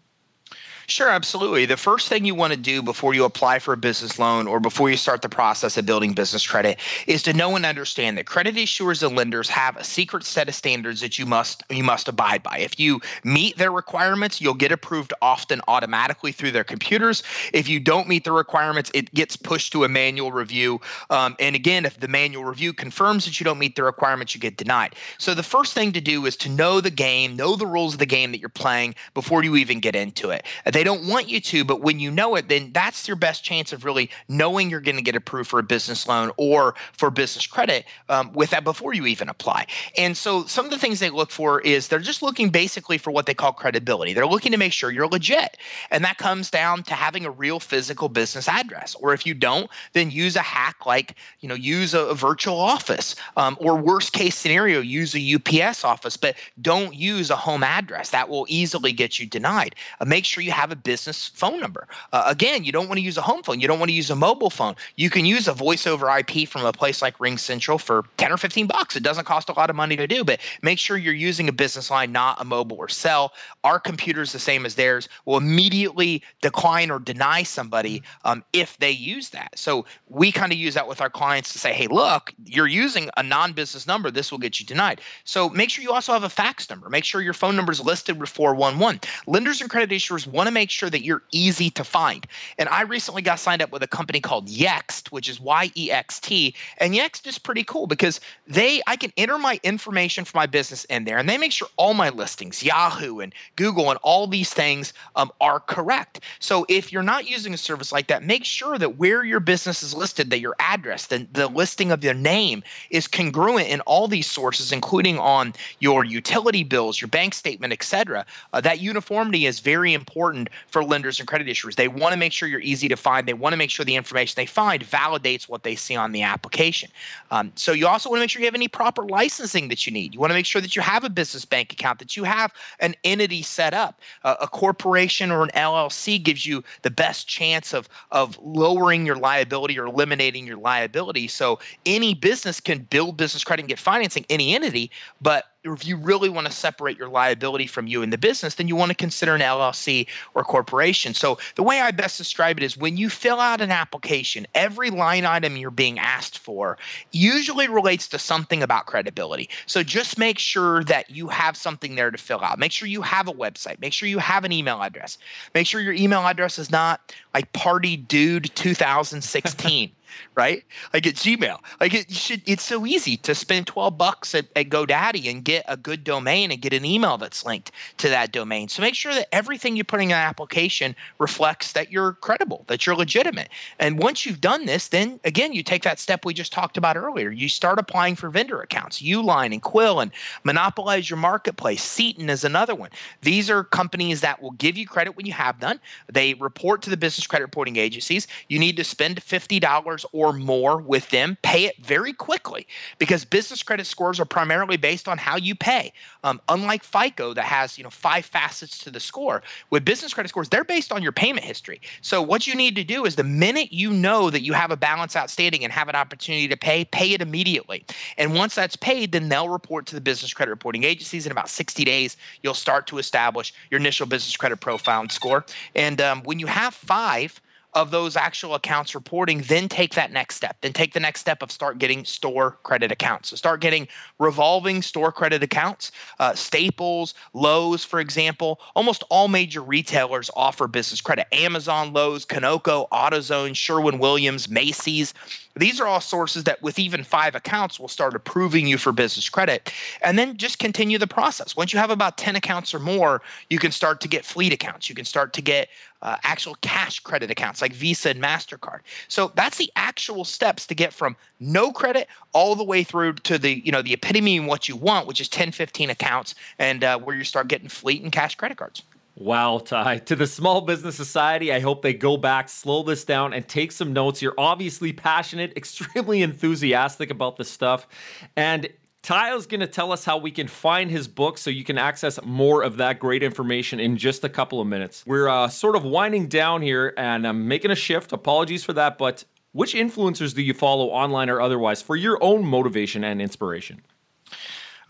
Sure, 0.87 1.09
absolutely. 1.09 1.65
The 1.65 1.77
first 1.77 2.07
thing 2.07 2.25
you 2.25 2.35
want 2.35 2.53
to 2.53 2.59
do 2.59 2.81
before 2.81 3.13
you 3.13 3.23
apply 3.23 3.59
for 3.59 3.73
a 3.73 3.77
business 3.77 4.19
loan 4.19 4.47
or 4.47 4.59
before 4.59 4.89
you 4.89 4.97
start 4.97 5.21
the 5.21 5.29
process 5.29 5.77
of 5.77 5.85
building 5.85 6.13
business 6.13 6.45
credit 6.45 6.79
is 7.07 7.23
to 7.23 7.33
know 7.33 7.55
and 7.55 7.65
understand 7.65 8.17
that 8.17 8.25
credit 8.25 8.55
issuers 8.55 9.05
and 9.05 9.15
lenders 9.15 9.47
have 9.47 9.77
a 9.77 9.83
secret 9.83 10.23
set 10.23 10.49
of 10.49 10.55
standards 10.55 11.01
that 11.01 11.17
you 11.17 11.25
must 11.25 11.63
you 11.69 11.83
must 11.83 12.07
abide 12.07 12.43
by. 12.43 12.57
If 12.57 12.79
you 12.79 12.99
meet 13.23 13.57
their 13.57 13.71
requirements, 13.71 14.41
you'll 14.41 14.53
get 14.53 14.71
approved 14.71 15.13
often 15.21 15.61
automatically 15.67 16.31
through 16.31 16.51
their 16.51 16.63
computers. 16.63 17.23
If 17.53 17.69
you 17.69 17.79
don't 17.79 18.07
meet 18.07 18.23
the 18.23 18.31
requirements, 18.31 18.91
it 18.93 19.13
gets 19.13 19.37
pushed 19.37 19.71
to 19.73 19.83
a 19.83 19.89
manual 19.89 20.31
review. 20.31 20.81
Um, 21.09 21.35
and 21.39 21.55
again, 21.55 21.85
if 21.85 21.99
the 21.99 22.07
manual 22.07 22.43
review 22.43 22.73
confirms 22.73 23.25
that 23.25 23.39
you 23.39 23.43
don't 23.43 23.59
meet 23.59 23.75
the 23.75 23.83
requirements, 23.83 24.33
you 24.33 24.41
get 24.41 24.57
denied. 24.57 24.95
So 25.19 25.33
the 25.33 25.43
first 25.43 25.73
thing 25.73 25.91
to 25.93 26.01
do 26.01 26.25
is 26.25 26.35
to 26.37 26.49
know 26.49 26.81
the 26.81 26.89
game, 26.89 27.35
know 27.35 27.55
the 27.55 27.67
rules 27.67 27.93
of 27.93 27.99
the 27.99 28.05
game 28.05 28.31
that 28.31 28.39
you're 28.39 28.49
playing 28.49 28.95
before 29.13 29.43
you 29.43 29.55
even 29.55 29.79
get 29.79 29.95
into 29.95 30.31
it. 30.31 30.45
They 30.71 30.83
don't 30.83 31.07
want 31.07 31.29
you 31.29 31.41
to, 31.41 31.63
but 31.63 31.81
when 31.81 31.99
you 31.99 32.11
know 32.11 32.35
it, 32.35 32.47
then 32.49 32.71
that's 32.71 33.07
your 33.07 33.17
best 33.17 33.43
chance 33.43 33.73
of 33.73 33.85
really 33.85 34.09
knowing 34.27 34.69
you're 34.69 34.81
going 34.81 34.95
to 34.95 35.01
get 35.01 35.15
approved 35.15 35.49
for 35.49 35.59
a 35.59 35.63
business 35.63 36.07
loan 36.07 36.31
or 36.37 36.75
for 36.93 37.09
business 37.09 37.47
credit 37.47 37.85
um, 38.09 38.31
with 38.33 38.51
that 38.51 38.63
before 38.63 38.93
you 38.93 39.05
even 39.05 39.29
apply. 39.29 39.65
And 39.97 40.15
so 40.15 40.45
some 40.45 40.65
of 40.65 40.71
the 40.71 40.77
things 40.77 40.99
they 40.99 41.09
look 41.09 41.31
for 41.31 41.61
is 41.61 41.87
they're 41.87 41.99
just 41.99 42.21
looking 42.21 42.49
basically 42.49 42.97
for 42.97 43.11
what 43.11 43.25
they 43.25 43.33
call 43.33 43.51
credibility. 43.51 44.13
They're 44.13 44.27
looking 44.27 44.51
to 44.51 44.57
make 44.57 44.73
sure 44.73 44.91
you're 44.91 45.07
legit. 45.07 45.57
And 45.89 46.03
that 46.03 46.17
comes 46.17 46.51
down 46.51 46.83
to 46.83 46.93
having 46.93 47.25
a 47.25 47.31
real 47.31 47.59
physical 47.59 48.07
business 48.09 48.47
address. 48.47 48.95
Or 48.95 49.13
if 49.13 49.25
you 49.25 49.33
don't, 49.33 49.69
then 49.93 50.11
use 50.11 50.35
a 50.35 50.41
hack 50.41 50.85
like, 50.85 51.15
you 51.39 51.49
know, 51.49 51.55
use 51.55 51.93
a, 51.93 52.01
a 52.01 52.15
virtual 52.15 52.59
office 52.59 53.15
um, 53.35 53.57
or 53.59 53.75
worst 53.75 54.13
case 54.13 54.35
scenario, 54.35 54.79
use 54.79 55.15
a 55.15 55.35
UPS 55.35 55.83
office, 55.83 56.15
but 56.15 56.35
don't 56.61 56.95
use 56.95 57.29
a 57.29 57.35
home 57.35 57.63
address. 57.63 58.11
That 58.11 58.29
will 58.29 58.45
easily 58.47 58.91
get 58.91 59.19
you 59.19 59.25
denied. 59.25 59.75
Uh, 59.99 60.05
make 60.05 60.25
sure 60.25 60.43
you 60.43 60.51
have 60.51 60.60
have 60.61 60.71
a 60.71 60.75
business 60.75 61.27
phone 61.27 61.59
number. 61.59 61.87
Uh, 62.13 62.23
again, 62.27 62.63
you 62.63 62.71
don't 62.71 62.87
want 62.87 62.99
to 62.99 63.03
use 63.03 63.17
a 63.17 63.21
home 63.21 63.41
phone. 63.41 63.59
You 63.59 63.67
don't 63.67 63.79
want 63.79 63.89
to 63.89 63.95
use 63.95 64.11
a 64.11 64.15
mobile 64.15 64.51
phone. 64.51 64.75
You 64.95 65.09
can 65.09 65.25
use 65.25 65.47
a 65.47 65.53
voice 65.53 65.87
over 65.87 66.07
IP 66.15 66.47
from 66.47 66.63
a 66.63 66.71
place 66.71 67.01
like 67.01 67.17
RingCentral 67.17 67.81
for 67.81 68.03
10 68.17 68.31
or 68.31 68.37
15 68.37 68.67
bucks. 68.67 68.95
It 68.95 69.01
doesn't 69.01 69.25
cost 69.25 69.49
a 69.49 69.53
lot 69.53 69.71
of 69.71 69.75
money 69.75 69.95
to 69.95 70.05
do, 70.05 70.23
but 70.23 70.39
make 70.61 70.77
sure 70.77 70.97
you're 70.97 71.15
using 71.15 71.49
a 71.49 71.51
business 71.51 71.89
line, 71.89 72.11
not 72.11 72.39
a 72.39 72.45
mobile 72.45 72.77
or 72.77 72.89
cell. 72.89 73.33
Our 73.63 73.79
computer 73.79 74.21
is 74.21 74.33
the 74.33 74.39
same 74.39 74.63
as 74.67 74.75
theirs. 74.75 75.09
Will 75.25 75.37
immediately 75.37 76.21
decline 76.41 76.91
or 76.91 76.99
deny 76.99 77.41
somebody 77.41 78.03
um, 78.23 78.43
if 78.53 78.77
they 78.77 78.91
use 78.91 79.29
that. 79.29 79.57
So 79.57 79.85
we 80.09 80.31
kind 80.31 80.51
of 80.51 80.59
use 80.59 80.75
that 80.75 80.87
with 80.87 81.01
our 81.01 81.09
clients 81.09 81.53
to 81.53 81.59
say, 81.59 81.73
hey, 81.73 81.87
look, 81.87 82.33
you're 82.45 82.67
using 82.67 83.09
a 83.17 83.23
non-business 83.23 83.87
number. 83.87 84.11
This 84.11 84.31
will 84.31 84.37
get 84.37 84.59
you 84.59 84.65
denied. 84.67 85.01
So 85.23 85.49
make 85.49 85.71
sure 85.71 85.81
you 85.81 85.91
also 85.91 86.13
have 86.13 86.23
a 86.23 86.29
fax 86.29 86.69
number. 86.69 86.87
Make 86.87 87.03
sure 87.03 87.21
your 87.21 87.33
phone 87.33 87.55
number 87.55 87.71
is 87.71 87.81
listed 87.81 88.19
with 88.19 88.29
411. 88.29 89.01
Lenders 89.25 89.59
and 89.59 89.69
credit 89.69 89.89
issuers 89.89 90.27
want 90.27 90.47
to 90.47 90.50
make 90.53 90.61
make 90.61 90.69
sure 90.69 90.91
that 90.91 91.03
you're 91.03 91.23
easy 91.31 91.71
to 91.71 91.83
find. 91.83 92.27
And 92.59 92.69
I 92.69 92.83
recently 92.83 93.23
got 93.23 93.39
signed 93.39 93.63
up 93.63 93.71
with 93.71 93.81
a 93.81 93.87
company 93.87 94.19
called 94.19 94.47
Yext, 94.47 95.11
which 95.11 95.27
is 95.27 95.39
Y 95.41 95.71
E 95.75 95.91
X 95.91 96.19
T. 96.19 96.53
And 96.77 96.93
Yext 96.93 97.25
is 97.25 97.39
pretty 97.39 97.63
cool 97.63 97.87
because 97.87 98.19
they 98.47 98.79
I 98.85 98.95
can 98.95 99.11
enter 99.17 99.39
my 99.39 99.59
information 99.63 100.23
for 100.23 100.37
my 100.37 100.45
business 100.45 100.85
in 100.85 101.05
there, 101.05 101.17
and 101.17 101.27
they 101.27 101.39
make 101.39 101.51
sure 101.51 101.67
all 101.77 101.95
my 101.95 102.09
listings, 102.09 102.61
Yahoo 102.61 103.19
and 103.19 103.33
Google 103.55 103.89
and 103.89 103.99
all 104.03 104.27
these 104.27 104.53
things 104.53 104.93
um, 105.15 105.31
are 105.41 105.59
correct. 105.59 106.19
So 106.39 106.65
if 106.69 106.93
you're 106.93 107.01
not 107.01 107.27
using 107.27 107.55
a 107.55 107.57
service 107.57 107.91
like 107.91 108.05
that, 108.07 108.23
make 108.23 108.45
sure 108.45 108.77
that 108.77 108.99
where 108.99 109.23
your 109.23 109.39
business 109.39 109.81
is 109.81 109.95
listed, 109.95 110.29
that 110.29 110.39
your 110.41 110.55
address, 110.59 111.07
the, 111.07 111.27
the 111.31 111.47
listing 111.47 111.91
of 111.91 112.03
your 112.03 112.13
name 112.13 112.61
is 112.91 113.07
congruent 113.07 113.67
in 113.67 113.81
all 113.81 114.07
these 114.07 114.29
sources, 114.29 114.71
including 114.71 115.17
on 115.17 115.53
your 115.79 116.05
utility 116.05 116.63
bills, 116.63 117.01
your 117.01 117.07
bank 117.07 117.33
statement, 117.33 117.73
etc. 117.73 118.25
Uh, 118.53 118.61
that 118.61 118.79
uniformity 118.79 119.47
is 119.47 119.59
very 119.59 119.93
important 119.93 120.40
for 120.67 120.83
lenders 120.83 121.19
and 121.19 121.27
credit 121.27 121.47
issuers. 121.47 121.75
They 121.75 121.87
want 121.87 122.13
to 122.13 122.17
make 122.17 122.33
sure 122.33 122.47
you're 122.47 122.59
easy 122.61 122.87
to 122.87 122.95
find. 122.95 123.27
They 123.27 123.33
want 123.33 123.53
to 123.53 123.57
make 123.57 123.69
sure 123.69 123.85
the 123.85 123.95
information 123.95 124.33
they 124.35 124.45
find 124.45 124.83
validates 124.83 125.49
what 125.49 125.63
they 125.63 125.75
see 125.75 125.95
on 125.95 126.11
the 126.11 126.21
application. 126.21 126.89
Um, 127.31 127.51
so 127.55 127.71
you 127.71 127.87
also 127.87 128.09
want 128.09 128.19
to 128.19 128.21
make 128.21 128.29
sure 128.29 128.41
you 128.41 128.47
have 128.47 128.55
any 128.55 128.67
proper 128.67 129.05
licensing 129.05 129.67
that 129.69 129.85
you 129.85 129.91
need. 129.91 130.13
You 130.13 130.19
want 130.19 130.31
to 130.31 130.35
make 130.35 130.45
sure 130.45 130.61
that 130.61 130.75
you 130.75 130.81
have 130.81 131.03
a 131.03 131.09
business 131.09 131.45
bank 131.45 131.73
account, 131.73 131.99
that 131.99 132.15
you 132.15 132.23
have 132.23 132.53
an 132.79 132.95
entity 133.03 133.41
set 133.41 133.73
up. 133.73 134.01
Uh, 134.23 134.35
a 134.41 134.47
corporation 134.47 135.31
or 135.31 135.43
an 135.43 135.49
LLC 135.55 136.21
gives 136.21 136.45
you 136.45 136.63
the 136.81 136.91
best 136.91 137.27
chance 137.27 137.73
of 137.73 137.89
of 138.11 138.37
lowering 138.41 139.05
your 139.05 139.15
liability 139.15 139.77
or 139.79 139.85
eliminating 139.85 140.45
your 140.45 140.57
liability. 140.57 141.27
So 141.27 141.59
any 141.85 142.13
business 142.13 142.59
can 142.59 142.79
build 142.79 143.17
business 143.17 143.43
credit 143.43 143.61
and 143.61 143.69
get 143.69 143.79
financing, 143.79 144.25
any 144.29 144.53
entity, 144.55 144.91
but 145.21 145.50
if 145.63 145.85
you 145.85 145.95
really 145.95 146.29
want 146.29 146.47
to 146.47 146.53
separate 146.53 146.97
your 146.97 147.07
liability 147.07 147.67
from 147.67 147.87
you 147.87 148.01
and 148.01 148.11
the 148.11 148.17
business, 148.17 148.55
then 148.55 148.67
you 148.67 148.75
want 148.75 148.89
to 148.89 148.95
consider 148.95 149.35
an 149.35 149.41
LLC 149.41 150.07
or 150.33 150.43
corporation. 150.43 151.13
So 151.13 151.37
the 151.55 151.63
way 151.63 151.79
I 151.79 151.91
best 151.91 152.17
describe 152.17 152.57
it 152.57 152.63
is 152.63 152.75
when 152.75 152.97
you 152.97 153.09
fill 153.09 153.39
out 153.39 153.61
an 153.61 153.71
application, 153.71 154.47
every 154.55 154.89
line 154.89 155.25
item 155.25 155.57
you're 155.57 155.69
being 155.69 155.99
asked 155.99 156.39
for 156.39 156.77
usually 157.11 157.67
relates 157.67 158.07
to 158.09 158.19
something 158.19 158.63
about 158.63 158.87
credibility. 158.87 159.49
So 159.67 159.83
just 159.83 160.17
make 160.17 160.39
sure 160.39 160.83
that 160.85 161.11
you 161.11 161.27
have 161.27 161.55
something 161.55 161.95
there 161.95 162.09
to 162.09 162.17
fill 162.17 162.41
out. 162.41 162.57
Make 162.57 162.71
sure 162.71 162.87
you 162.87 163.03
have 163.03 163.27
a 163.27 163.33
website. 163.33 163.79
Make 163.79 163.93
sure 163.93 164.09
you 164.09 164.19
have 164.19 164.43
an 164.43 164.51
email 164.51 164.81
address. 164.81 165.17
Make 165.53 165.67
sure 165.67 165.81
your 165.81 165.93
email 165.93 166.21
address 166.21 166.57
is 166.57 166.71
not 166.71 167.13
like 167.33 167.51
party 167.53 167.97
dude 167.97 168.53
2016 168.55 169.91
right? 170.35 170.63
Like 170.93 171.05
at 171.07 171.15
Gmail. 171.15 171.59
Like 171.79 171.93
it 171.93 172.11
should 172.11 172.41
it's 172.45 172.63
so 172.63 172.85
easy 172.85 173.17
to 173.17 173.35
spend 173.35 173.67
12 173.67 173.97
bucks 173.97 174.33
at, 174.35 174.45
at 174.55 174.69
GoDaddy 174.69 175.29
and 175.29 175.43
get 175.43 175.65
a 175.67 175.77
good 175.77 176.03
domain 176.03 176.51
and 176.51 176.61
get 176.61 176.73
an 176.73 176.85
email 176.85 177.17
that's 177.17 177.45
linked 177.45 177.71
to 177.97 178.09
that 178.09 178.31
domain. 178.31 178.67
So 178.69 178.81
make 178.81 178.95
sure 178.95 179.13
that 179.13 179.33
everything 179.33 179.75
you're 179.75 179.85
putting 179.85 180.11
in 180.11 180.15
an 180.15 180.23
application 180.23 180.95
reflects 181.19 181.73
that 181.73 181.91
you're 181.91 182.13
credible, 182.13 182.65
that 182.67 182.85
you're 182.85 182.95
legitimate. 182.95 183.49
And 183.79 183.99
once 183.99 184.25
you've 184.25 184.41
done 184.41 184.65
this, 184.65 184.89
then 184.89 185.19
again, 185.23 185.53
you 185.53 185.63
take 185.63 185.83
that 185.83 185.99
step 185.99 186.25
we 186.25 186.33
just 186.33 186.53
talked 186.53 186.77
about 186.77 186.97
earlier. 186.97 187.31
You 187.31 187.49
start 187.49 187.79
applying 187.79 188.15
for 188.15 188.29
vendor 188.29 188.61
accounts, 188.61 189.01
Uline 189.01 189.53
and 189.53 189.61
Quill 189.61 189.99
and 189.99 190.11
monopolize 190.43 191.09
your 191.09 191.17
marketplace. 191.17 191.83
Seton 191.83 192.29
is 192.29 192.43
another 192.43 192.75
one. 192.75 192.89
These 193.21 193.49
are 193.49 193.63
companies 193.63 194.21
that 194.21 194.41
will 194.41 194.51
give 194.51 194.77
you 194.77 194.87
credit 194.87 195.15
when 195.15 195.25
you 195.25 195.33
have 195.33 195.59
done. 195.59 195.79
They 196.11 196.33
report 196.35 196.81
to 196.83 196.89
the 196.89 196.97
business 196.97 197.27
credit 197.27 197.45
reporting 197.45 197.77
agencies. 197.77 198.27
You 198.47 198.59
need 198.59 198.77
to 198.77 198.83
spend 198.83 199.17
$50 199.17 200.00
or 200.11 200.33
more 200.33 200.77
with 200.77 201.09
them, 201.09 201.37
pay 201.41 201.65
it 201.65 201.77
very 201.77 202.13
quickly 202.13 202.67
because 202.97 203.25
business 203.25 203.63
credit 203.63 203.85
scores 203.85 204.19
are 204.19 204.25
primarily 204.25 204.77
based 204.77 205.07
on 205.07 205.17
how 205.17 205.35
you 205.35 205.55
pay. 205.55 205.93
Um, 206.23 206.41
unlike 206.49 206.83
FICO, 206.83 207.33
that 207.33 207.45
has 207.45 207.77
you 207.77 207.83
know 207.83 207.89
five 207.89 208.25
facets 208.25 208.77
to 208.79 208.91
the 208.91 208.99
score, 208.99 209.41
with 209.69 209.85
business 209.85 210.13
credit 210.13 210.29
scores, 210.29 210.49
they're 210.49 210.63
based 210.63 210.91
on 210.91 211.01
your 211.01 211.11
payment 211.11 211.45
history. 211.45 211.81
So 212.01 212.21
what 212.21 212.47
you 212.47 212.55
need 212.55 212.75
to 212.75 212.83
do 212.83 213.05
is 213.05 213.15
the 213.15 213.23
minute 213.23 213.71
you 213.71 213.91
know 213.91 214.29
that 214.29 214.41
you 214.41 214.53
have 214.53 214.71
a 214.71 214.77
balance 214.77 215.15
outstanding 215.15 215.63
and 215.63 215.73
have 215.73 215.89
an 215.89 215.95
opportunity 215.95 216.47
to 216.47 216.57
pay, 216.57 216.85
pay 216.85 217.13
it 217.13 217.21
immediately. 217.21 217.85
And 218.17 218.35
once 218.35 218.55
that's 218.55 218.75
paid, 218.75 219.11
then 219.11 219.29
they'll 219.29 219.49
report 219.49 219.85
to 219.87 219.95
the 219.95 220.01
business 220.01 220.33
credit 220.33 220.51
reporting 220.51 220.83
agencies 220.83 221.25
in 221.25 221.31
about 221.31 221.49
60 221.49 221.83
days. 221.83 222.17
You'll 222.43 222.53
start 222.53 222.87
to 222.87 222.97
establish 222.97 223.53
your 223.69 223.79
initial 223.79 224.05
business 224.05 224.35
credit 224.37 224.57
profile 224.57 225.01
and 225.01 225.11
score. 225.11 225.45
And 225.75 226.01
um, 226.01 226.23
when 226.23 226.39
you 226.39 226.47
have 226.47 226.73
five 226.73 227.41
of 227.73 227.91
those 227.91 228.15
actual 228.17 228.55
accounts 228.55 228.93
reporting, 228.93 229.41
then 229.41 229.69
take 229.69 229.93
that 229.95 230.11
next 230.11 230.35
step. 230.35 230.57
Then 230.61 230.73
take 230.73 230.93
the 230.93 230.99
next 230.99 231.21
step 231.21 231.41
of 231.41 231.51
start 231.51 231.77
getting 231.77 232.03
store 232.03 232.57
credit 232.63 232.91
accounts. 232.91 233.29
So 233.29 233.35
start 233.35 233.61
getting 233.61 233.87
revolving 234.19 234.81
store 234.81 235.11
credit 235.11 235.41
accounts. 235.41 235.91
Uh, 236.19 236.33
Staples, 236.33 237.13
Lowe's, 237.33 237.85
for 237.85 237.99
example, 237.99 238.59
almost 238.75 239.03
all 239.09 239.29
major 239.29 239.61
retailers 239.61 240.29
offer 240.35 240.67
business 240.67 240.99
credit. 240.99 241.27
Amazon, 241.31 241.93
Lowe's, 241.93 242.25
Conoco, 242.25 242.89
AutoZone, 242.89 243.55
Sherwin 243.55 243.99
Williams, 243.99 244.49
Macy's. 244.49 245.13
These 245.55 245.81
are 245.81 245.87
all 245.87 246.01
sources 246.01 246.45
that, 246.45 246.61
with 246.61 246.79
even 246.79 247.03
five 247.03 247.35
accounts, 247.35 247.79
will 247.79 247.89
start 247.89 248.15
approving 248.15 248.67
you 248.67 248.77
for 248.77 248.91
business 248.91 249.27
credit. 249.27 249.71
And 250.01 250.17
then 250.17 250.37
just 250.37 250.59
continue 250.59 250.97
the 250.97 251.07
process. 251.07 251.55
Once 251.57 251.73
you 251.73 251.79
have 251.79 251.89
about 251.89 252.17
10 252.17 252.35
accounts 252.35 252.73
or 252.73 252.79
more, 252.79 253.21
you 253.49 253.59
can 253.59 253.71
start 253.71 253.99
to 254.01 254.07
get 254.07 254.23
fleet 254.23 254.53
accounts. 254.53 254.87
You 254.87 254.95
can 254.95 255.05
start 255.05 255.33
to 255.33 255.41
get 255.41 255.67
uh, 256.01 256.17
actual 256.23 256.55
cash 256.61 256.99
credit 256.99 257.31
accounts 257.31 257.61
like 257.61 257.73
Visa 257.73 258.09
and 258.09 258.21
MasterCard. 258.21 258.79
So 259.07 259.31
that's 259.35 259.57
the 259.57 259.71
actual 259.75 260.25
steps 260.25 260.65
to 260.67 260.75
get 260.75 260.93
from 260.93 261.15
no 261.39 261.71
credit 261.71 262.07
all 262.33 262.55
the 262.55 262.63
way 262.63 262.83
through 262.83 263.13
to 263.13 263.37
the, 263.37 263.65
you 263.65 263.71
know, 263.71 263.81
the 263.81 263.93
epitome 263.93 264.37
of 264.37 264.45
what 264.45 264.67
you 264.67 264.75
want, 264.75 265.07
which 265.07 265.21
is 265.21 265.29
10, 265.29 265.51
15 265.51 265.89
accounts 265.89 266.35
and 266.59 266.83
uh, 266.83 266.97
where 266.99 267.15
you 267.15 267.23
start 267.23 267.47
getting 267.47 267.67
fleet 267.67 268.01
and 268.01 268.11
cash 268.11 268.35
credit 268.35 268.57
cards. 268.57 268.83
Wow, 269.17 269.59
Ty. 269.59 269.99
To 269.99 270.15
the 270.15 270.25
Small 270.25 270.61
Business 270.61 270.95
Society, 270.95 271.51
I 271.51 271.59
hope 271.59 271.81
they 271.81 271.93
go 271.93 272.15
back, 272.17 272.47
slow 272.47 272.81
this 272.81 273.03
down, 273.03 273.33
and 273.33 273.47
take 273.47 273.71
some 273.71 273.91
notes. 273.93 274.21
You're 274.21 274.33
obviously 274.37 274.93
passionate, 274.93 275.53
extremely 275.57 276.21
enthusiastic 276.21 277.11
about 277.11 277.37
this 277.37 277.49
stuff. 277.49 277.87
And 278.35 278.69
Is 279.09 279.47
going 279.47 279.59
to 279.61 279.67
tell 279.67 279.91
us 279.91 280.05
how 280.05 280.17
we 280.17 280.31
can 280.31 280.47
find 280.47 280.89
his 280.91 281.07
book 281.07 281.37
so 281.37 281.49
you 281.49 281.63
can 281.63 281.77
access 281.77 282.19
more 282.23 282.61
of 282.61 282.77
that 282.77 282.99
great 282.99 283.23
information 283.23 283.79
in 283.79 283.97
just 283.97 284.23
a 284.23 284.29
couple 284.29 284.61
of 284.61 284.67
minutes. 284.67 285.03
We're 285.07 285.27
uh, 285.27 285.47
sort 285.47 285.75
of 285.75 285.83
winding 285.83 286.27
down 286.27 286.61
here 286.61 286.93
and 286.95 287.27
I'm 287.27 287.47
making 287.47 287.71
a 287.71 287.75
shift. 287.75 288.13
Apologies 288.13 288.63
for 288.63 288.73
that, 288.73 288.97
but 288.97 289.25
which 289.53 289.73
influencers 289.73 290.35
do 290.35 290.41
you 290.41 290.53
follow 290.53 290.87
online 290.87 291.29
or 291.29 291.41
otherwise 291.41 291.81
for 291.81 291.95
your 291.95 292.23
own 292.23 292.45
motivation 292.45 293.03
and 293.03 293.21
inspiration? 293.21 293.81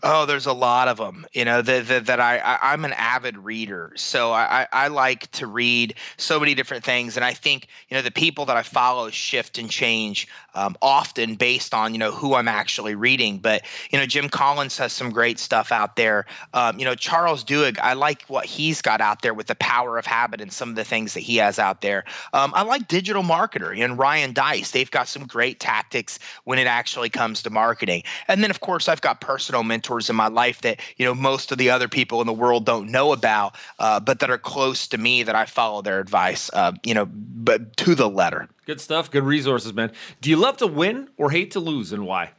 Oh, 0.04 0.26
there's 0.26 0.46
a 0.46 0.52
lot 0.52 0.88
of 0.88 0.96
them. 0.96 1.24
You 1.32 1.44
know 1.44 1.62
that 1.62 2.06
that, 2.06 2.18
I, 2.18 2.38
I 2.38 2.72
am 2.72 2.84
an 2.84 2.92
avid 2.94 3.38
reader, 3.38 3.92
so 3.94 4.32
I 4.32 4.66
I 4.72 4.88
like 4.88 5.30
to 5.32 5.46
read 5.46 5.94
so 6.16 6.40
many 6.40 6.56
different 6.56 6.82
things, 6.82 7.14
and 7.14 7.24
I 7.24 7.32
think 7.32 7.68
you 7.88 7.96
know 7.96 8.02
the 8.02 8.10
people 8.10 8.44
that 8.46 8.56
I 8.56 8.62
follow 8.62 9.10
shift 9.10 9.58
and 9.58 9.70
change 9.70 10.26
um, 10.54 10.76
often 10.82 11.36
based 11.36 11.72
on 11.72 11.92
you 11.94 11.98
know 11.98 12.10
who 12.10 12.34
I'm 12.34 12.48
actually 12.48 12.96
reading. 12.96 13.38
But 13.38 13.62
you 13.92 13.98
know 13.98 14.04
Jim 14.04 14.28
Collins 14.28 14.76
has 14.78 14.92
some 14.92 15.10
great 15.10 15.38
stuff 15.38 15.70
out 15.70 15.94
there. 15.94 16.26
Um, 16.52 16.80
you 16.80 16.84
know 16.84 16.96
Charles 16.96 17.44
Duhigg, 17.44 17.78
I 17.78 17.92
like 17.92 18.22
what 18.24 18.44
he's 18.44 18.82
got 18.82 19.00
out 19.00 19.22
there 19.22 19.34
with 19.34 19.46
the 19.46 19.54
power 19.54 19.98
of 19.98 20.06
habit 20.06 20.40
and 20.40 20.52
some 20.52 20.68
of 20.68 20.74
the 20.74 20.84
things 20.84 21.14
that 21.14 21.20
he 21.20 21.36
has 21.36 21.60
out 21.60 21.80
there. 21.80 22.02
Um, 22.32 22.50
I 22.56 22.62
like 22.62 22.88
Digital 22.88 23.22
Marketer 23.22 23.78
and 23.78 23.96
Ryan 23.96 24.32
Deiss. 24.32 24.72
They've 24.72 24.90
got 24.90 25.06
some 25.06 25.28
great 25.28 25.60
tactics 25.60 26.18
when 26.42 26.58
it 26.58 26.66
actually 26.66 27.08
comes 27.08 27.40
to 27.44 27.50
marketing. 27.50 28.02
And 28.26 28.42
then 28.42 28.50
of 28.50 28.58
course 28.58 28.88
I've 28.88 29.00
got 29.00 29.20
personal 29.20 29.62
mentors 29.62 29.91
mentors 29.92 30.10
in 30.10 30.16
my 30.16 30.28
life 30.28 30.60
that 30.62 30.80
you 30.96 31.04
know 31.04 31.14
most 31.14 31.52
of 31.52 31.58
the 31.58 31.70
other 31.70 31.88
people 31.88 32.20
in 32.20 32.26
the 32.26 32.32
world 32.32 32.64
don't 32.64 32.90
know 32.90 33.12
about, 33.12 33.54
uh, 33.78 34.00
but 34.00 34.20
that 34.20 34.30
are 34.30 34.38
close 34.38 34.88
to 34.88 34.98
me 34.98 35.22
that 35.22 35.34
I 35.34 35.44
follow 35.44 35.82
their 35.82 36.00
advice. 36.00 36.50
Uh, 36.52 36.72
you 36.84 36.94
know, 36.94 37.06
but 37.06 37.76
to 37.78 37.94
the 37.94 38.08
letter. 38.08 38.48
Good 38.66 38.80
stuff. 38.80 39.10
Good 39.10 39.24
resources, 39.24 39.72
man. 39.72 39.92
Do 40.20 40.30
you 40.30 40.36
love 40.36 40.56
to 40.58 40.66
win 40.66 41.08
or 41.16 41.30
hate 41.30 41.52
to 41.52 41.60
lose, 41.60 41.92
and 41.92 42.06
why? 42.06 42.30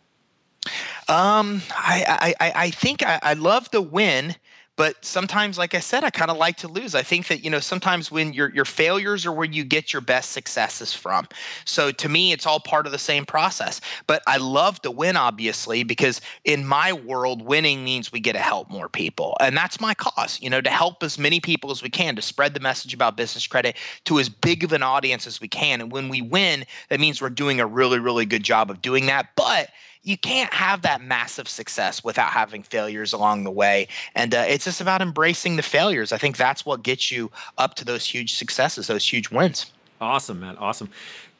Um, 1.07 1.61
I 1.71 2.35
I 2.39 2.51
I 2.55 2.69
think 2.71 3.03
I, 3.03 3.19
I 3.21 3.33
love 3.33 3.69
to 3.71 3.81
win 3.81 4.35
but 4.75 5.03
sometimes 5.03 5.57
like 5.57 5.75
i 5.75 5.79
said 5.79 6.03
i 6.03 6.09
kind 6.09 6.31
of 6.31 6.37
like 6.37 6.57
to 6.57 6.67
lose. 6.67 6.95
I 6.95 7.03
think 7.03 7.27
that 7.27 7.43
you 7.43 7.49
know 7.49 7.59
sometimes 7.59 8.11
when 8.11 8.33
your 8.33 8.49
your 8.53 8.65
failures 8.65 9.25
are 9.25 9.31
where 9.31 9.45
you 9.45 9.63
get 9.63 9.93
your 9.93 10.01
best 10.01 10.31
successes 10.31 10.93
from. 10.93 11.27
So 11.65 11.91
to 11.91 12.09
me 12.09 12.31
it's 12.31 12.45
all 12.45 12.59
part 12.59 12.85
of 12.85 12.91
the 12.91 12.99
same 12.99 13.25
process. 13.25 13.81
But 14.07 14.21
i 14.27 14.37
love 14.37 14.81
to 14.81 14.91
win 14.91 15.17
obviously 15.17 15.83
because 15.83 16.21
in 16.43 16.65
my 16.65 16.93
world 16.93 17.41
winning 17.41 17.83
means 17.83 18.11
we 18.11 18.19
get 18.19 18.33
to 18.33 18.39
help 18.39 18.69
more 18.69 18.89
people 18.89 19.35
and 19.39 19.55
that's 19.55 19.79
my 19.79 19.93
cause 19.93 20.39
you 20.41 20.49
know 20.49 20.61
to 20.61 20.69
help 20.69 21.03
as 21.03 21.17
many 21.17 21.39
people 21.39 21.71
as 21.71 21.83
we 21.83 21.89
can 21.89 22.15
to 22.15 22.21
spread 22.21 22.53
the 22.53 22.59
message 22.59 22.93
about 22.93 23.17
business 23.17 23.47
credit 23.47 23.77
to 24.05 24.19
as 24.19 24.29
big 24.29 24.63
of 24.63 24.73
an 24.73 24.83
audience 24.83 25.27
as 25.27 25.41
we 25.41 25.47
can 25.47 25.81
and 25.81 25.91
when 25.91 26.09
we 26.09 26.21
win 26.21 26.65
that 26.89 26.99
means 26.99 27.21
we're 27.21 27.29
doing 27.29 27.59
a 27.59 27.65
really 27.65 27.99
really 27.99 28.25
good 28.25 28.43
job 28.43 28.69
of 28.69 28.81
doing 28.81 29.05
that. 29.07 29.29
But 29.35 29.69
you 30.03 30.17
can't 30.17 30.53
have 30.53 30.81
that 30.81 31.01
massive 31.01 31.47
success 31.47 32.03
without 32.03 32.29
having 32.29 32.61
failures 32.63 33.13
along 33.13 33.43
the 33.43 33.51
way. 33.51 33.87
And 34.15 34.35
uh, 34.35 34.45
it's 34.47 34.65
just 34.65 34.81
about 34.81 35.01
embracing 35.01 35.55
the 35.55 35.63
failures. 35.63 36.11
I 36.11 36.17
think 36.17 36.37
that's 36.37 36.65
what 36.65 36.83
gets 36.83 37.11
you 37.11 37.31
up 37.57 37.75
to 37.75 37.85
those 37.85 38.05
huge 38.05 38.33
successes, 38.33 38.87
those 38.87 39.11
huge 39.11 39.31
wins. 39.31 39.71
Awesome, 40.01 40.41
man. 40.41 40.57
Awesome. 40.57 40.89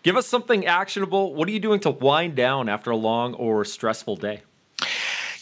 Give 0.03 0.15
us 0.15 0.27
something 0.27 0.65
actionable. 0.65 1.33
What 1.33 1.47
are 1.47 1.51
you 1.51 1.59
doing 1.59 1.79
to 1.81 1.91
wind 1.91 2.35
down 2.35 2.69
after 2.69 2.91
a 2.91 2.95
long 2.95 3.33
or 3.35 3.65
stressful 3.65 4.17
day? 4.17 4.41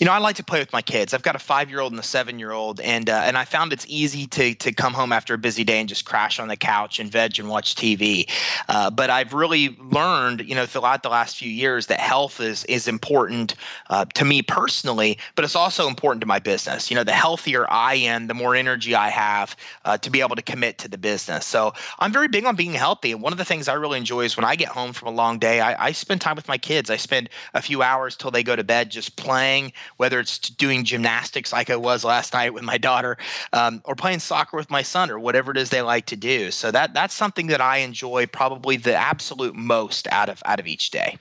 You 0.01 0.05
know, 0.05 0.13
I 0.13 0.17
like 0.17 0.35
to 0.37 0.43
play 0.43 0.57
with 0.57 0.73
my 0.73 0.81
kids. 0.81 1.13
I've 1.13 1.21
got 1.21 1.35
a 1.35 1.39
five-year-old 1.39 1.93
and 1.93 1.99
a 1.99 2.03
seven-year-old, 2.03 2.79
and 2.79 3.07
uh, 3.07 3.21
and 3.23 3.37
I 3.37 3.45
found 3.45 3.71
it's 3.71 3.85
easy 3.87 4.25
to 4.25 4.55
to 4.55 4.71
come 4.71 4.93
home 4.93 5.13
after 5.13 5.35
a 5.35 5.37
busy 5.37 5.63
day 5.63 5.79
and 5.79 5.87
just 5.87 6.05
crash 6.05 6.39
on 6.39 6.47
the 6.47 6.57
couch 6.57 6.97
and 6.97 7.11
veg 7.11 7.37
and 7.37 7.47
watch 7.47 7.75
TV. 7.75 8.27
Uh, 8.67 8.89
but 8.89 9.11
I've 9.11 9.31
really 9.31 9.77
learned, 9.79 10.41
you 10.49 10.55
know, 10.55 10.65
throughout 10.65 11.03
the 11.03 11.09
last 11.09 11.37
few 11.37 11.51
years 11.51 11.85
that 11.85 11.99
health 11.99 12.39
is 12.39 12.65
is 12.65 12.87
important 12.87 13.53
uh, 13.91 14.05
to 14.15 14.25
me 14.25 14.41
personally, 14.41 15.19
but 15.35 15.45
it's 15.45 15.55
also 15.55 15.87
important 15.87 16.21
to 16.21 16.27
my 16.27 16.39
business. 16.39 16.89
You 16.89 16.95
know, 16.95 17.03
the 17.03 17.11
healthier 17.11 17.69
I 17.69 17.93
am, 17.93 18.25
the 18.25 18.33
more 18.33 18.55
energy 18.55 18.95
I 18.95 19.09
have 19.09 19.55
uh, 19.85 19.99
to 19.99 20.09
be 20.09 20.19
able 20.21 20.35
to 20.35 20.41
commit 20.41 20.79
to 20.79 20.87
the 20.87 20.97
business. 20.97 21.45
So 21.45 21.73
I'm 21.99 22.11
very 22.11 22.27
big 22.27 22.45
on 22.45 22.55
being 22.55 22.73
healthy, 22.73 23.11
and 23.11 23.21
one 23.21 23.33
of 23.33 23.37
the 23.37 23.45
things 23.45 23.67
I 23.67 23.73
really 23.75 23.99
enjoy 23.99 24.21
is 24.21 24.35
when 24.35 24.45
I 24.45 24.55
get 24.55 24.69
home 24.69 24.93
from 24.93 25.09
a 25.09 25.11
long 25.11 25.37
day, 25.37 25.61
I, 25.61 25.89
I 25.89 25.91
spend 25.91 26.21
time 26.21 26.35
with 26.35 26.47
my 26.47 26.57
kids. 26.57 26.89
I 26.89 26.97
spend 26.97 27.29
a 27.53 27.61
few 27.61 27.83
hours 27.83 28.15
till 28.15 28.31
they 28.31 28.41
go 28.41 28.55
to 28.55 28.63
bed 28.63 28.89
just 28.89 29.15
playing 29.15 29.73
whether 29.97 30.19
it's 30.19 30.37
doing 30.39 30.83
gymnastics 30.83 31.53
like 31.53 31.69
I 31.69 31.75
was 31.75 32.03
last 32.03 32.33
night 32.33 32.53
with 32.53 32.63
my 32.63 32.77
daughter, 32.77 33.17
um, 33.53 33.81
or 33.85 33.95
playing 33.95 34.19
soccer 34.19 34.57
with 34.57 34.69
my 34.69 34.81
son, 34.81 35.09
or 35.09 35.19
whatever 35.19 35.51
it 35.51 35.57
is 35.57 35.69
they 35.69 35.81
like 35.81 36.05
to 36.07 36.15
do. 36.15 36.51
So 36.51 36.71
that 36.71 36.93
that's 36.93 37.13
something 37.13 37.47
that 37.47 37.61
I 37.61 37.77
enjoy 37.77 38.27
probably 38.27 38.77
the 38.77 38.95
absolute 38.95 39.55
most 39.55 40.07
out 40.11 40.29
of 40.29 40.41
out 40.45 40.59
of 40.59 40.67
each 40.67 40.91
day. 40.91 41.17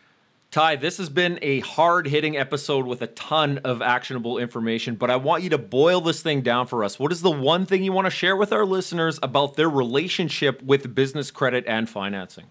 Ty, 0.50 0.76
this 0.76 0.98
has 0.98 1.08
been 1.08 1.38
a 1.42 1.60
hard 1.60 2.08
hitting 2.08 2.36
episode 2.36 2.84
with 2.84 3.02
a 3.02 3.06
ton 3.06 3.58
of 3.58 3.80
actionable 3.80 4.36
information, 4.36 4.96
but 4.96 5.08
I 5.08 5.14
want 5.14 5.44
you 5.44 5.50
to 5.50 5.58
boil 5.58 6.00
this 6.00 6.22
thing 6.22 6.40
down 6.40 6.66
for 6.66 6.82
us. 6.82 6.98
What 6.98 7.12
is 7.12 7.22
the 7.22 7.30
one 7.30 7.66
thing 7.66 7.84
you 7.84 7.92
want 7.92 8.06
to 8.06 8.10
share 8.10 8.36
with 8.36 8.52
our 8.52 8.66
listeners 8.66 9.20
about 9.22 9.54
their 9.54 9.70
relationship 9.70 10.60
with 10.60 10.92
business 10.92 11.30
credit 11.30 11.64
and 11.68 11.88
financing? 11.88 12.46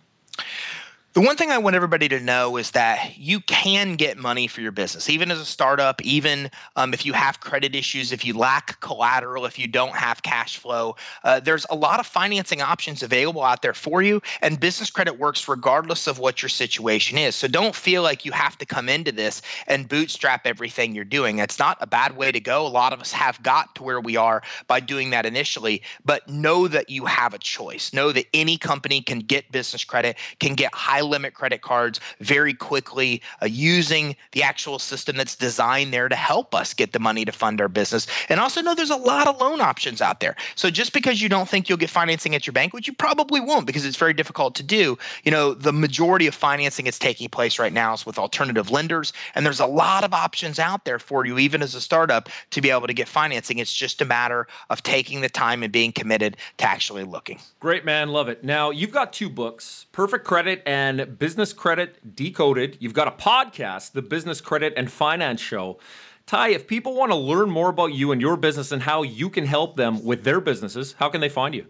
The 1.20 1.26
one 1.26 1.36
thing 1.36 1.52
I 1.52 1.58
want 1.58 1.76
everybody 1.76 2.08
to 2.08 2.20
know 2.22 2.56
is 2.56 2.72
that 2.72 3.18
you 3.18 3.42
can 3.42 3.98
get 3.98 4.18
money 4.18 4.48
for 4.48 4.62
your 4.62 4.72
business, 4.72 5.10
even 5.10 5.32
as 5.32 5.40
a 5.42 5.44
startup, 5.44 6.02
even 6.02 6.50
um, 6.78 6.94
if 6.94 7.06
you 7.06 7.12
have 7.12 7.42
credit 7.42 7.76
issues, 7.76 8.14
if 8.14 8.24
you 8.24 8.34
lack 8.34 8.80
collateral, 8.80 9.46
if 9.46 9.60
you 9.60 9.68
don't 9.68 9.94
have 9.94 10.24
cash 10.24 10.56
flow. 10.56 10.96
Uh, 11.26 11.42
there's 11.42 11.66
a 11.70 11.76
lot 11.76 12.00
of 12.00 12.08
financing 12.08 12.62
options 12.62 13.04
available 13.04 13.44
out 13.44 13.62
there 13.62 13.74
for 13.74 14.02
you, 14.02 14.22
and 14.42 14.62
business 14.62 14.90
credit 14.90 15.20
works 15.20 15.46
regardless 15.50 16.08
of 16.08 16.20
what 16.20 16.42
your 16.42 16.48
situation 16.48 17.18
is. 17.18 17.36
So 17.36 17.50
don't 17.50 17.76
feel 17.76 18.02
like 18.02 18.24
you 18.24 18.32
have 18.32 18.58
to 18.60 18.66
come 18.66 18.88
into 18.88 19.12
this 19.12 19.42
and 19.68 19.90
bootstrap 19.90 20.48
everything 20.48 20.96
you're 20.96 21.04
doing. 21.04 21.36
That's 21.36 21.60
not 21.60 21.78
a 21.82 21.88
bad 21.88 22.16
way 22.16 22.32
to 22.32 22.40
go. 22.40 22.66
A 22.66 22.70
lot 22.70 22.94
of 22.94 23.02
us 23.02 23.12
have 23.12 23.44
got 23.44 23.76
to 23.76 23.84
where 23.84 24.00
we 24.00 24.16
are 24.16 24.42
by 24.68 24.80
doing 24.80 25.10
that 25.10 25.26
initially, 25.26 25.82
but 26.06 26.30
know 26.30 26.70
that 26.70 26.90
you 26.90 27.06
have 27.08 27.34
a 27.34 27.40
choice. 27.40 27.92
Know 27.92 28.14
that 28.14 28.28
any 28.34 28.58
company 28.58 29.02
can 29.02 29.20
get 29.20 29.52
business 29.52 29.84
credit, 29.84 30.16
can 30.40 30.56
get 30.56 30.74
high 30.74 31.09
limit 31.10 31.34
credit 31.34 31.62
cards 31.62 32.00
very 32.20 32.54
quickly 32.54 33.22
uh, 33.42 33.46
using 33.46 34.16
the 34.32 34.44
actual 34.44 34.80
system 34.80 35.18
that's 35.18 35.36
designed 35.36 35.94
there 35.94 36.08
to 36.08 36.16
help 36.16 36.56
us 36.56 36.74
get 36.74 36.94
the 36.94 37.00
money 37.00 37.26
to 37.26 37.32
fund 37.32 37.60
our 37.60 37.68
business. 37.68 38.08
And 38.30 38.40
also 38.40 38.62
know 38.62 38.76
there's 38.76 38.90
a 38.90 38.96
lot 38.96 39.28
of 39.28 39.40
loan 39.40 39.62
options 39.62 40.02
out 40.02 40.20
there. 40.20 40.36
So 40.56 40.70
just 40.70 40.94
because 40.94 41.22
you 41.22 41.30
don't 41.30 41.50
think 41.50 41.68
you'll 41.68 41.78
get 41.78 41.90
financing 41.90 42.36
at 42.36 42.46
your 42.46 42.54
bank, 42.54 42.74
which 42.74 42.88
you 42.88 42.94
probably 42.94 43.40
won't 43.40 43.66
because 43.66 43.86
it's 43.86 43.98
very 43.98 44.14
difficult 44.14 44.56
to 44.56 44.64
do, 44.64 44.98
you 45.24 45.32
know, 45.32 45.54
the 45.54 45.74
majority 45.74 46.28
of 46.28 46.36
financing 46.36 46.86
that's 46.86 47.00
taking 47.00 47.28
place 47.30 47.60
right 47.60 47.74
now 47.74 47.94
is 47.94 48.06
with 48.06 48.18
alternative 48.18 48.72
lenders. 48.72 49.14
And 49.36 49.46
there's 49.46 49.60
a 49.60 49.66
lot 49.66 50.04
of 50.04 50.14
options 50.14 50.60
out 50.60 50.86
there 50.86 51.00
for 51.00 51.26
you, 51.26 51.38
even 51.38 51.62
as 51.62 51.76
a 51.76 51.82
startup, 51.82 52.30
to 52.52 52.62
be 52.62 52.70
able 52.70 52.88
to 52.88 52.94
get 52.94 53.08
financing. 53.08 53.58
It's 53.58 53.74
just 53.74 54.02
a 54.02 54.06
matter 54.06 54.48
of 54.70 54.84
taking 54.84 55.22
the 55.22 55.30
time 55.30 55.64
and 55.64 55.72
being 55.72 55.92
committed 55.92 56.38
to 56.58 56.66
actually 56.66 57.04
looking. 57.04 57.40
Great, 57.60 57.86
man. 57.86 58.10
Love 58.10 58.30
it. 58.30 58.44
Now, 58.44 58.70
you've 58.70 58.92
got 58.92 59.14
two 59.14 59.30
books 59.30 59.86
Perfect 59.92 60.26
Credit 60.26 60.64
and 60.66 60.89
and 60.90 61.20
Business 61.20 61.54
Credit 61.54 62.16
Decoded. 62.16 62.78
You've 62.80 62.96
got 62.96 63.08
a 63.08 63.12
podcast, 63.12 63.92
the 63.92 64.02
Business 64.02 64.42
Credit 64.42 64.74
and 64.76 64.92
Finance 64.92 65.40
Show. 65.40 65.78
Ty, 66.26 66.50
if 66.50 66.68
people 66.68 66.96
want 66.96 67.12
to 67.12 67.16
learn 67.16 67.52
more 67.52 67.70
about 67.70 67.94
you 67.94 68.12
and 68.12 68.20
your 68.20 68.36
business 68.36 68.72
and 68.72 68.82
how 68.82 69.04
you 69.04 69.30
can 69.30 69.46
help 69.46 69.78
them 69.78 70.04
with 70.04 70.24
their 70.24 70.42
businesses, 70.42 70.96
how 70.98 71.10
can 71.10 71.22
they 71.22 71.30
find 71.30 71.54
you? 71.54 71.68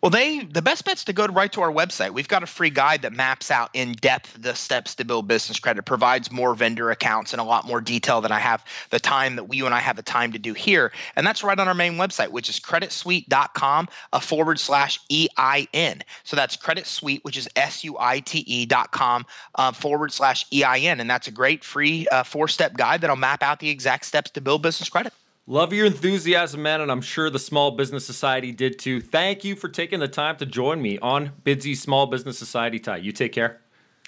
Well, 0.00 0.10
they 0.10 0.40
the 0.40 0.62
best 0.62 0.84
bet's 0.84 1.04
to 1.04 1.12
go 1.12 1.26
right 1.26 1.50
to 1.52 1.60
our 1.60 1.72
website. 1.72 2.10
We've 2.10 2.28
got 2.28 2.42
a 2.42 2.46
free 2.46 2.70
guide 2.70 3.02
that 3.02 3.12
maps 3.12 3.50
out 3.50 3.70
in 3.74 3.92
depth 3.92 4.40
the 4.40 4.54
steps 4.54 4.94
to 4.96 5.04
build 5.04 5.26
business 5.26 5.58
credit, 5.58 5.84
provides 5.84 6.30
more 6.30 6.54
vendor 6.54 6.90
accounts 6.90 7.32
and 7.32 7.40
a 7.40 7.44
lot 7.44 7.66
more 7.66 7.80
detail 7.80 8.20
than 8.20 8.32
I 8.32 8.38
have 8.38 8.64
the 8.90 9.00
time 9.00 9.36
that 9.36 9.44
we 9.44 9.64
and 9.64 9.74
I 9.74 9.80
have 9.80 9.96
the 9.96 10.02
time 10.02 10.32
to 10.32 10.38
do 10.38 10.52
here. 10.52 10.92
And 11.16 11.26
that's 11.26 11.42
right 11.42 11.58
on 11.58 11.68
our 11.68 11.74
main 11.74 11.94
website, 11.94 12.30
which 12.30 12.48
is 12.48 12.60
creditsuite.com 12.60 13.88
a 14.12 14.20
forward 14.20 14.58
slash 14.58 15.00
EIN. 15.10 16.02
So 16.24 16.36
that's 16.36 16.56
creditsuite, 16.56 17.24
which 17.24 17.36
is 17.36 17.48
S 17.56 17.84
U 17.84 17.96
I 17.98 18.20
T 18.20 18.40
E 18.46 18.66
dot 18.66 18.92
com 18.92 19.26
uh, 19.56 19.72
forward 19.72 20.12
slash 20.12 20.46
EIN. 20.52 21.00
And 21.00 21.08
that's 21.08 21.28
a 21.28 21.32
great 21.32 21.64
free 21.64 22.06
uh, 22.08 22.22
four 22.22 22.48
step 22.48 22.74
guide 22.76 23.00
that'll 23.00 23.16
map 23.16 23.42
out 23.42 23.60
the 23.60 23.70
exact 23.70 24.06
steps 24.06 24.30
to 24.32 24.40
build 24.40 24.62
business 24.62 24.88
credit. 24.88 25.12
Love 25.48 25.72
your 25.72 25.86
enthusiasm, 25.86 26.60
man, 26.60 26.80
and 26.80 26.90
I'm 26.90 27.00
sure 27.00 27.30
the 27.30 27.38
Small 27.38 27.70
Business 27.70 28.04
Society 28.04 28.50
did 28.50 28.80
too. 28.80 29.00
Thank 29.00 29.44
you 29.44 29.54
for 29.54 29.68
taking 29.68 30.00
the 30.00 30.08
time 30.08 30.36
to 30.38 30.46
join 30.46 30.82
me 30.82 30.98
on 30.98 31.30
Bidsy 31.44 31.76
Small 31.76 32.06
Business 32.06 32.36
Society. 32.36 32.80
Ty, 32.80 32.96
you 32.96 33.12
take 33.12 33.30
care. 33.30 33.60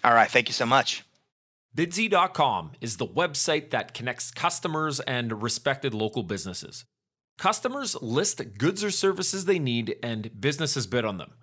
All 0.03 0.13
right, 0.13 0.29
thank 0.29 0.49
you 0.49 0.53
so 0.53 0.67
much. 0.67 1.05
Bidsy.com 1.77 2.73
is 2.81 2.97
the 2.97 3.07
website 3.07 3.71
that 3.71 3.95
connects 3.95 4.33
customers 4.33 4.99
and 4.99 5.41
respected 5.41 5.95
local 5.95 6.25
businesses. 6.25 6.85
Customers 7.39 7.95
list 8.03 8.43
goods 8.59 8.83
or 8.83 8.91
services 8.91 9.45
they 9.45 9.61
need, 9.61 9.95
and 10.03 10.41
businesses 10.41 10.89
bid 10.89 11.05
on 11.05 11.19
them. 11.19 11.35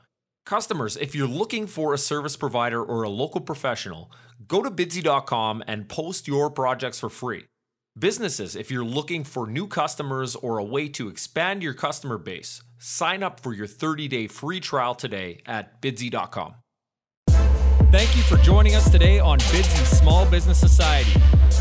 Customers, 0.46 0.98
if 0.98 1.16
you're 1.16 1.26
looking 1.26 1.68
for 1.68 1.94
a 1.94 1.98
service 1.98 2.36
provider 2.36 2.84
or 2.84 3.04
a 3.04 3.10
local 3.10 3.40
professional, 3.40 4.12
go 4.46 4.62
to 4.62 4.70
bidsy.com 4.70 5.64
and 5.68 5.88
post 5.88 6.28
your 6.28 6.50
projects 6.50 7.00
for 7.00 7.10
free. 7.10 7.46
Businesses, 7.98 8.58
if 8.58 8.70
you're 8.70 8.84
looking 8.84 9.24
for 9.24 9.48
new 9.48 9.68
customers 9.68 10.36
or 10.36 10.58
a 10.58 10.64
way 10.64 10.90
to 10.90 11.08
expand 11.08 11.64
your 11.64 11.74
customer 11.74 12.18
base, 12.18 12.62
sign 12.78 13.24
up 13.24 13.40
for 13.40 13.54
your 13.54 13.68
30 13.68 14.10
day 14.10 14.28
free 14.28 14.60
trial 14.60 14.94
today 14.94 15.40
at 15.46 15.82
bidsy.com. 15.82 16.56
Thank 17.92 18.14
you 18.18 18.24
for 18.24 18.36
joining 18.44 18.76
us 18.76 18.92
today 18.92 19.20
on 19.20 19.40
Bidsy 19.40 19.86
Small 19.86 20.26
Business 20.26 20.60
Society. 20.60 21.14